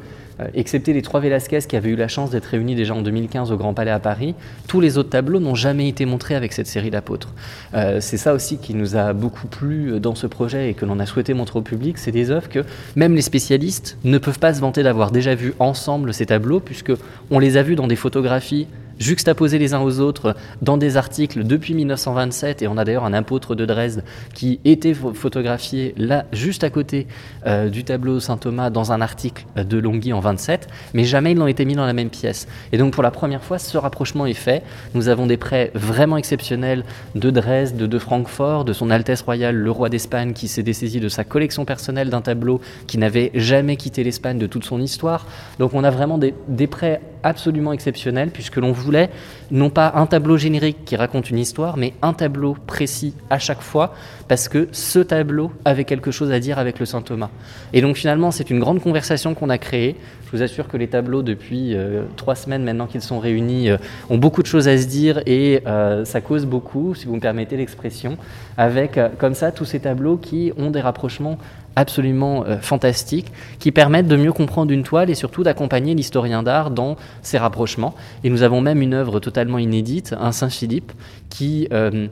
excepté 0.56 0.92
les 0.92 1.04
trois 1.04 1.20
Velasquez 1.20 1.60
qui 1.70 1.76
avaient 1.76 1.92
eu 1.92 1.96
la 1.96 2.08
chance 2.08 2.32
d'être 2.32 2.46
réunis 2.46 2.74
déjà 2.74 2.96
en 2.96 3.04
2015 3.04 3.52
au 3.52 3.58
Grand 3.58 3.76
Palais 3.76 3.92
à 3.92 4.00
Paris, 4.00 4.34
tous 4.68 4.82
les 4.82 4.98
autres 4.98 5.12
tableaux 5.12 5.40
n'ont 5.40 5.54
jamais 5.54 5.88
été 5.88 6.08
montrés 6.08 6.34
avec 6.34 6.54
cette 6.54 6.66
série 6.66 6.90
d'apôtres. 6.90 7.36
Euh, 7.76 8.00
c'est 8.02 8.18
ça 8.18 8.34
aussi 8.34 8.58
qui 8.58 8.74
nous 8.74 8.96
a 8.96 9.14
beaucoup 9.14 9.46
plu 9.46 10.00
dans 10.00 10.16
ce 10.16 10.26
projet 10.26 10.72
et 10.72 10.74
que 10.74 10.88
l'on 10.88 11.00
a 11.00 11.06
souhaité 11.06 11.36
montrer 11.36 11.60
au 11.60 11.62
public, 11.62 12.00
c'est 12.00 12.12
des 12.12 12.32
œuvres 12.32 12.50
que 12.50 12.64
même 12.96 13.14
les 13.14 13.22
spécialistes 13.22 14.00
ne 14.04 14.18
peuvent 14.18 14.40
pas 14.40 14.56
se 14.56 14.62
vanter 14.62 14.82
d'avoir 14.82 15.12
déjà 15.12 15.36
vu 15.36 15.54
ensemble 15.60 16.16
ces 16.16 16.26
tableaux 16.26 16.62
puisque 16.62 16.94
on 17.30 17.38
les 17.38 17.58
a 17.58 17.62
vus 17.62 17.76
dans 17.76 17.86
des 17.86 17.96
photographies 17.96 18.66
juxtaposés 19.00 19.60
les 19.60 19.74
uns 19.74 19.82
aux 19.82 20.00
autres 20.00 20.36
dans 20.62 20.78
des 20.78 20.98
articles 20.98 21.44
depuis 21.44 21.74
1927, 21.74 22.62
et 22.62 22.68
on 22.68 22.78
a 22.78 22.86
d'ailleurs 22.86 23.06
un 23.06 23.14
apôtre 23.14 23.56
de 23.56 23.66
Dresde 23.66 24.04
qui 24.34 24.60
était 24.66 24.94
photographié 24.94 25.94
là, 25.98 26.26
juste 26.32 26.64
à 26.64 26.70
côté 26.70 27.08
euh, 27.46 27.70
du 27.70 27.84
tableau 27.84 28.20
Saint-Thomas, 28.20 28.70
dans 28.70 28.92
un 28.92 29.02
article 29.02 29.46
de 29.56 29.78
Longhi 29.78 30.14
en 30.14 30.20
27, 30.20 30.68
mais 30.94 31.04
jamais 31.04 31.32
ils 31.32 31.38
n'ont 31.38 31.48
été 31.48 31.66
mis 31.66 31.76
dans 31.76 31.86
la 31.86 31.94
même 31.94 32.10
pièce. 32.10 32.48
Et 32.72 32.78
donc 32.78 32.94
pour 32.94 33.04
la 33.04 33.12
première 33.12 33.44
fois, 33.44 33.60
ce 33.60 33.78
rapprochement 33.78 34.26
est 34.26 34.34
fait. 34.34 34.64
Nous 34.94 35.10
avons 35.10 35.26
des 35.26 35.38
prêts 35.38 35.72
vraiment 35.74 36.18
exceptionnels 36.18 36.84
de 37.16 37.30
Dresde, 37.30 37.78
de 37.78 38.00
Francfort, 38.00 38.66
de 38.66 38.74
son 38.74 38.90
Altesse 38.90 39.22
Royale, 39.22 39.56
le 39.56 39.72
roi 39.72 39.90
d'Espagne, 39.90 40.34
qui 40.34 40.48
s'est 40.48 40.64
dessaisi 40.64 41.00
de 41.00 41.10
sa 41.10 41.24
collection 41.24 41.66
personnelle 41.66 42.10
d'un 42.10 42.22
tableau 42.22 42.62
qui 42.88 42.98
n'avait 42.98 43.32
jamais 43.34 43.76
quitté 43.76 44.04
l'Espagne 44.04 44.38
de 44.38 44.48
toute 44.48 44.66
son 44.66 44.82
histoire. 44.82 45.26
Donc 45.60 45.74
on 45.74 45.84
a 45.84 45.92
vraiment 45.92 46.18
des, 46.18 46.34
des 46.48 46.68
prêts 46.68 47.02
absolument 47.26 47.74
exceptionnels, 47.74 48.30
puisque 48.30 48.58
l'on 48.58 48.72
voulait 48.72 49.10
non 49.52 49.70
pas 49.70 49.94
un 49.96 50.06
tableau 50.06 50.38
générique 50.38 50.86
qui 50.86 50.96
raconte 50.96 51.30
une 51.30 51.40
histoire, 51.40 51.76
mais 51.76 51.94
un 52.02 52.14
tableau 52.14 52.56
précis 52.68 53.14
à 53.30 53.40
chaque 53.40 53.62
fois, 53.62 53.94
parce 54.28 54.48
que 54.48 54.68
ce 54.72 55.00
tableau 55.00 55.52
avait 55.66 55.84
quelque 55.84 56.12
chose 56.12 56.32
à 56.32 56.40
dire 56.40 56.60
avec 56.60 56.80
le 56.80 56.86
Saint 56.86 57.02
Thomas. 57.02 57.30
Et 57.74 57.82
donc 57.82 57.98
finalement, 57.98 58.32
c'est 58.32 58.50
une 58.50 58.60
grande 58.60 58.82
conversation 58.82 59.34
qu'on 59.34 59.50
a 59.50 59.58
créée. 59.58 59.96
Je 60.26 60.38
vous 60.38 60.44
assure 60.44 60.68
que 60.68 60.78
les 60.78 60.88
tableaux, 60.88 61.22
depuis 61.22 61.76
euh, 61.76 62.04
trois 62.16 62.36
semaines 62.36 62.64
maintenant 62.64 62.88
qu'ils 62.88 63.02
sont 63.02 63.20
réunis, 63.20 63.70
euh, 63.70 63.78
ont 64.10 64.18
beaucoup 64.18 64.42
de 64.42 64.48
choses 64.48 64.68
à 64.68 64.78
se 64.78 64.86
dire 64.88 65.22
et 65.26 65.62
euh, 65.68 66.06
ça 66.06 66.22
cause 66.22 66.46
beaucoup, 66.46 66.96
si 66.96 67.06
vous 67.06 67.16
me 67.16 67.22
permettez 67.22 67.58
l'expression, 67.58 68.18
avec 68.58 69.00
comme 69.18 69.34
ça 69.34 69.52
tous 69.52 69.66
ces 69.66 69.80
tableaux 69.80 70.18
qui 70.18 70.52
ont 70.58 70.72
des 70.72 70.82
rapprochements 70.82 71.38
absolument 71.76 72.46
euh, 72.46 72.58
fantastiques 72.58 73.32
qui 73.60 73.72
permettent 73.72 74.08
de 74.08 74.16
mieux 74.16 74.34
comprendre 74.34 74.72
une 74.72 74.84
toile 74.84 75.10
et 75.10 75.16
surtout 75.16 75.44
d'accompagner 75.44 75.94
l'historien 75.96 76.44
d'art 76.44 76.72
dans 76.72 76.96
ses 77.22 77.38
rapprochements. 77.38 77.96
Et 78.24 78.30
nous 78.30 78.44
avons 78.44 78.62
même 78.62 78.82
une 78.82 78.94
œuvre 78.94 79.20
totalement 79.20 79.58
inédite, 79.58 80.16
un 80.20 80.32
Saint-Philippe, 80.32 80.92
qui 81.30 81.68
euh, 81.72 82.08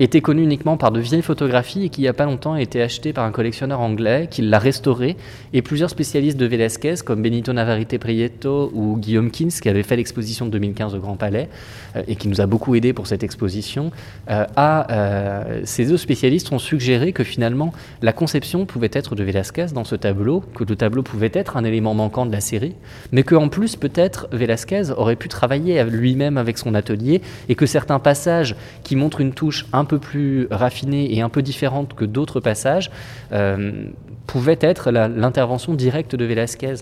était 0.00 0.20
connu 0.20 0.42
uniquement 0.42 0.76
par 0.76 0.90
de 0.90 1.00
vieilles 1.00 1.22
photographies 1.22 1.84
et 1.84 1.88
qui 1.88 2.04
il 2.04 2.06
n'y 2.06 2.08
a 2.08 2.12
pas 2.12 2.26
longtemps 2.26 2.52
a 2.52 2.60
été 2.60 2.82
acheté 2.82 3.14
par 3.14 3.24
un 3.24 3.30
collectionneur 3.30 3.80
anglais 3.80 4.28
qui 4.30 4.42
l'a 4.42 4.58
restauré. 4.58 5.16
Et 5.54 5.62
plusieurs 5.62 5.88
spécialistes 5.88 6.36
de 6.36 6.44
Velázquez 6.44 6.96
comme 7.02 7.22
Benito 7.22 7.50
Navarrete 7.54 7.96
Prieto 7.98 8.70
ou 8.74 8.98
Guillaume 8.98 9.30
Kins 9.30 9.48
qui 9.48 9.70
avait 9.70 9.82
fait 9.82 9.96
l'exposition 9.96 10.44
de 10.44 10.50
2015 10.50 10.94
au 10.94 10.98
Grand 10.98 11.16
Palais 11.16 11.48
euh, 11.96 12.02
et 12.08 12.16
qui 12.16 12.28
nous 12.28 12.42
a 12.42 12.46
beaucoup 12.46 12.74
aidé 12.74 12.92
pour 12.92 13.06
cette 13.06 13.22
exposition 13.22 13.90
euh, 14.28 14.44
euh, 14.58 15.60
ces 15.64 15.86
deux 15.86 15.96
spécialistes 15.96 16.52
ont 16.52 16.58
suggéré 16.58 17.12
que 17.12 17.24
finalement 17.24 17.72
la 18.02 18.12
conception 18.12 18.66
pouvait 18.66 18.90
être 18.92 19.14
de 19.14 19.24
Velázquez 19.24 19.66
dans 19.74 19.84
ce 19.84 19.96
tableau 19.96 20.42
que 20.54 20.64
le 20.64 20.76
tableau 20.76 21.02
pouvait 21.02 21.30
être 21.32 21.56
un 21.56 21.64
élément 21.64 21.94
manquant 21.94 22.26
de 22.26 22.32
la 22.32 22.40
série 22.40 22.74
mais 23.12 23.22
qu'en 23.22 23.48
plus 23.48 23.76
peut-être 23.76 24.28
Velázquez 24.32 24.90
aurait 24.90 25.16
pu 25.16 25.28
travailler 25.28 25.82
lui-même 25.84 26.36
avec 26.36 26.58
son 26.58 26.74
atelier 26.74 27.22
et 27.48 27.54
que 27.54 27.64
certains 27.64 27.98
passages 27.98 28.56
qui 28.82 28.96
montrent 28.96 29.22
une 29.22 29.32
touche 29.32 29.64
un 29.72 29.83
un 29.84 29.86
peu 29.86 29.98
plus 29.98 30.48
raffinée 30.50 31.14
et 31.14 31.20
un 31.20 31.28
peu 31.28 31.42
différente 31.42 31.94
que 31.94 32.06
d'autres 32.06 32.40
passages, 32.40 32.90
euh, 33.32 33.86
pouvait 34.26 34.58
être 34.60 34.90
l'intervention 34.90 35.74
directe 35.74 36.14
de 36.16 36.24
Velázquez. 36.24 36.74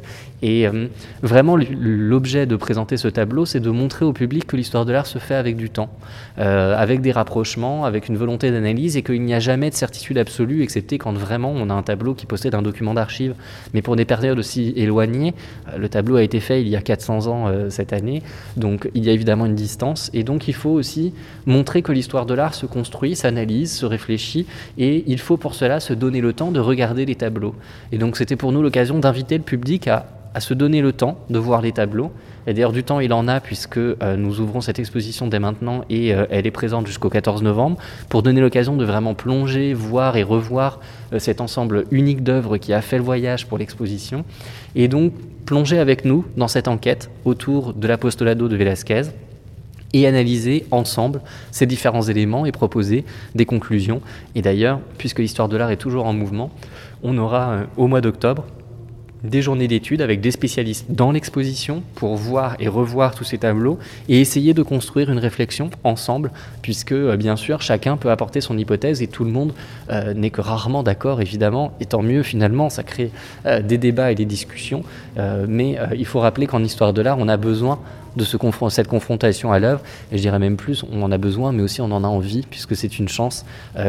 Et 0.42 0.66
euh, 0.66 0.87
vraiment, 1.22 1.57
l'objet 1.57 2.46
de 2.46 2.57
présenter 2.57 2.96
ce 2.96 3.09
tableau, 3.09 3.46
c'est 3.46 3.61
de 3.61 3.70
montrer 3.70 4.05
au 4.05 4.12
public 4.12 4.46
que 4.46 4.57
l'histoire 4.57 4.85
de 4.85 4.92
l'art 4.92 5.07
se 5.07 5.18
fait 5.18 5.35
avec 5.35 5.57
du 5.57 5.70
temps, 5.70 5.90
euh, 6.38 6.76
avec 6.76 7.00
des 7.00 7.12
rapprochements, 7.12 7.85
avec 7.85 8.09
une 8.09 8.16
volonté 8.16 8.50
d'analyse, 8.50 8.96
et 8.96 9.02
qu'il 9.02 9.22
n'y 9.22 9.35
a 9.35 9.40
jamais 9.40 9.70
de 9.70 9.74
certitude 9.74 10.18
absolue, 10.18 10.62
excepté 10.62 10.98
quand 10.98 11.12
vraiment 11.12 11.52
on 11.55 11.70
a 11.70 11.74
un 11.74 11.83
tableau 11.83 12.14
qui 12.14 12.26
possède 12.26 12.55
un 12.55 12.62
document 12.62 12.94
d'archives. 12.94 13.35
Mais 13.74 13.83
pour 13.83 13.96
des 13.96 14.05
périodes 14.05 14.38
aussi 14.38 14.72
éloignées, 14.76 15.35
euh, 15.72 15.78
le 15.78 15.88
tableau 15.88 16.16
a 16.16 16.22
été 16.22 16.40
fait 16.40 16.61
il 16.61 16.68
y 16.68 16.76
a 16.76 16.83
400 16.83 17.26
ans 17.26 17.52
cette 17.68 17.92
année, 17.92 18.22
donc 18.57 18.88
il 18.94 19.05
y 19.05 19.11
a 19.11 19.12
évidemment 19.12 19.46
une 19.46 19.55
distance, 19.55 20.11
et 20.14 20.22
donc 20.22 20.48
il 20.48 20.55
faut 20.55 20.70
aussi 20.70 21.12
montrer 21.46 21.83
que 21.83 21.92
l'histoire 21.92 22.26
de 22.26 22.35
l'art 22.35 22.55
se 22.55 22.66
construit, 22.66 23.16
s'analyse, 23.16 23.72
se 23.72 23.87
réfléchit, 23.87 24.46
et 24.78 25.05
il 25.07 25.18
faut 25.18 25.37
pour 25.37 25.55
cela 25.55 25.81
se 25.81 25.92
donner 25.92 26.20
le 26.20 26.33
temps 26.33 26.50
de 26.50 26.61
regarder 26.61 27.05
les 27.05 27.14
tableaux 27.14 27.32
et 27.90 27.99
donc 27.99 28.16
c'était 28.16 28.37
pour 28.37 28.53
nous 28.53 28.62
l'occasion 28.62 28.99
d'inviter 28.99 29.37
le 29.37 29.45
public 29.45 29.88
à, 29.88 30.07
se 30.38 30.55
donner 30.55 30.81
le 30.81 30.95
temps 30.95 31.18
de 31.29 31.38
voir 31.38 31.61
les 31.61 31.73
tableaux. 31.73 32.11
Et 32.47 32.55
d'ailleurs 32.55 32.73
du 32.73 32.85
temps 32.85 33.01
il 33.01 33.12
en 33.12 33.29
a 33.29 33.38
puisque 33.38 33.77
euh, 33.77 34.16
nous 34.16 34.40
ouvrons 34.40 34.62
cette 34.62 34.79
exposition 34.79 35.27
dès 35.27 35.38
maintenant 35.38 35.85
et 35.90 36.14
euh, 36.14 36.25
elle 36.31 36.47
est 36.47 36.51
présente 36.51 36.87
jusqu'au 36.87 37.11
14 37.11 37.42
novembre 37.42 37.77
pour 38.09 38.23
donner 38.23 38.40
l'occasion 38.40 38.75
de 38.77 38.85
vraiment 38.85 39.14
plonger, 39.14 39.75
voir 39.75 40.16
et 40.16 40.23
revoir 40.23 40.81
euh, 41.12 41.18
cet 41.18 41.42
ensemble 41.42 41.85
unique 41.90 42.23
d'œuvres 42.23 42.57
qui 42.57 42.73
a 42.73 42.81
fait 42.81 42.97
le 42.97 43.05
voyage 43.05 43.47
pour 43.47 43.59
l'exposition 43.59 44.25
et 44.75 44.88
donc 44.88 45.12
plonger 45.45 45.79
avec 45.79 46.07
nous 46.07 46.25
dans 46.37 46.49
cette 46.49 46.66
enquête 46.66 47.11
autour 47.27 47.75
de 47.75 47.87
l'apostolado 47.87 48.49
de 48.49 48.57
Velázquez 48.57 49.03
et 49.92 50.07
analyser 50.07 50.66
ensemble 50.71 51.21
ces 51.51 51.66
différents 51.66 52.03
éléments 52.03 52.47
et 52.47 52.53
proposer 52.53 53.05
des 53.35 53.45
conclusions. 53.45 54.01
Et 54.35 54.42
d'ailleurs, 54.42 54.81
puisque 54.99 55.18
l'histoire 55.18 55.49
de 55.49 55.57
l'art 55.57 55.71
est 55.71 55.77
toujours 55.77 56.07
en 56.07 56.12
mouvement, 56.12 56.51
on 57.02 57.18
aura 57.18 57.50
euh, 57.50 57.64
au 57.76 57.86
mois 57.86 58.00
d'octobre 58.00 58.44
des 59.24 59.42
journées 59.42 59.68
d'études 59.68 60.02
avec 60.02 60.20
des 60.20 60.30
spécialistes 60.30 60.87
dans 60.88 61.12
l'exposition 61.12 61.82
pour 61.94 62.16
voir 62.16 62.56
et 62.58 62.68
revoir 62.68 63.14
tous 63.14 63.24
ces 63.24 63.38
tableaux 63.38 63.78
et 64.08 64.20
essayer 64.20 64.54
de 64.54 64.62
construire 64.62 65.11
une 65.11 65.18
réflexion 65.18 65.70
ensemble, 65.85 66.30
puisque 66.61 66.92
euh, 66.92 67.16
bien 67.16 67.37
sûr 67.37 67.62
chacun 67.62 67.96
peut 67.96 68.11
apporter 68.11 68.40
son 68.40 68.58
hypothèse 68.58 69.02
et 69.02 69.06
tout 69.06 69.24
le 69.24 69.30
monde 69.30 69.52
euh, 69.90 70.14
n'est 70.14 70.30
que 70.30 70.40
rarement 70.40 70.82
d'accord 70.82 71.20
évidemment, 71.20 71.72
et 71.80 71.87
tant 71.87 72.02
mieux 72.02 72.22
finalement, 72.22 72.70
ça 72.70 72.82
crée 72.82 73.11
euh, 73.46 73.61
des 73.62 73.78
débats 73.78 74.12
et 74.12 74.14
des 74.14 74.24
discussions, 74.24 74.85
mais 75.48 75.76
il 75.96 76.06
faut 76.06 76.20
rappeler 76.20 76.46
qu'en 76.46 76.62
histoire 76.62 76.92
de 76.92 77.02
l'art, 77.02 77.18
on 77.18 77.28
a 77.28 77.37
besoin 77.37 77.78
de 78.16 78.24
ce 78.24 78.37
cette 78.68 78.88
confrontation 78.88 79.52
à 79.52 79.58
l'œuvre. 79.58 79.80
Et 80.11 80.16
je 80.16 80.22
dirais 80.22 80.38
même 80.38 80.56
plus, 80.56 80.85
on 80.90 81.02
en 81.02 81.12
a 81.12 81.18
besoin, 81.18 81.52
mais 81.52 81.62
aussi 81.62 81.80
on 81.80 81.90
en 81.90 82.04
a 82.04 82.06
envie, 82.06 82.42
puisque 82.48 82.76
c'est 82.76 82.98
une 82.98 83.08
chance, 83.08 83.44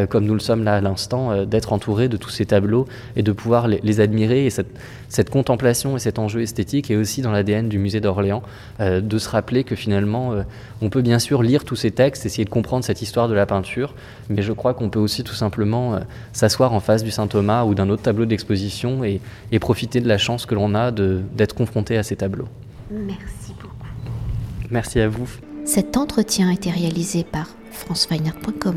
comme 0.10 0.26
nous 0.26 0.34
le 0.34 0.40
sommes 0.40 0.64
là 0.64 0.76
à 0.76 0.82
l'instant, 0.82 1.46
d'être 1.46 1.74
entouré 1.74 2.08
de 2.08 2.18
tous 2.18 2.30
ces 2.30 2.46
tableaux 2.46 2.88
et 3.16 3.24
de 3.24 3.32
pouvoir 3.32 3.68
les, 3.68 4.00
admirer. 4.00 4.46
Et 4.46 4.50
cette, 4.50 5.23
contemplation 5.30 5.96
et 5.96 6.00
cet 6.00 6.20
enjeu 6.20 6.42
esthétique 6.42 6.92
est 6.92 6.96
aussi 6.96 7.22
dans 7.22 7.32
l'ADN 7.32 7.70
du 7.70 7.80
musée 7.80 8.02
d'Orléans, 8.02 8.44
euh, 8.80 9.02
de 9.02 9.18
se 9.18 9.30
rappeler 9.30 9.64
que 9.64 9.76
finalement, 9.76 10.34
on 10.82 10.90
peut 10.90 11.02
bien 11.02 11.20
sûr 11.20 11.44
lire 11.44 11.64
tous 11.64 11.76
ces 11.76 11.92
textes, 11.92 12.26
essayer 12.26 12.46
de 12.46 12.50
comprendre 12.50 12.84
cette 12.84 13.02
histoire 13.02 13.28
de 13.28 13.34
la 13.34 13.46
peinture, 13.46 13.96
mais 14.30 14.42
je 14.42 14.54
crois 14.54 14.74
qu'on 14.74 14.90
peut 14.90 15.00
aussi 15.00 15.24
tout 15.24 15.36
simplement 15.36 16.00
s'asseoir 16.32 16.74
en 16.74 16.80
face 16.80 17.04
du 17.04 17.12
Saint-Thomas 17.12 17.64
ou 17.64 17.76
d'un 17.76 17.90
autre 17.90 18.04
tableau 18.04 18.26
d'exposition 18.26 19.04
et, 19.04 19.22
et 19.52 19.60
profiter 19.60 20.02
de 20.02 20.08
la 20.08 20.18
chance 20.18 20.46
que 20.46 20.56
l'on 20.56 20.76
a 20.76 20.92
d'être 20.92 21.56
confronté 21.56 21.98
à 21.98 22.04
ces 22.04 22.16
tableaux. 22.16 22.48
Merci. 22.92 23.54
Merci 24.74 25.00
à 25.00 25.08
vous. 25.08 25.30
Cet 25.66 25.98
entretien 25.98 26.50
a 26.50 26.54
été 26.54 26.72
réalisé 26.72 27.24
par 27.24 27.48
franceweiner.com. 27.72 28.76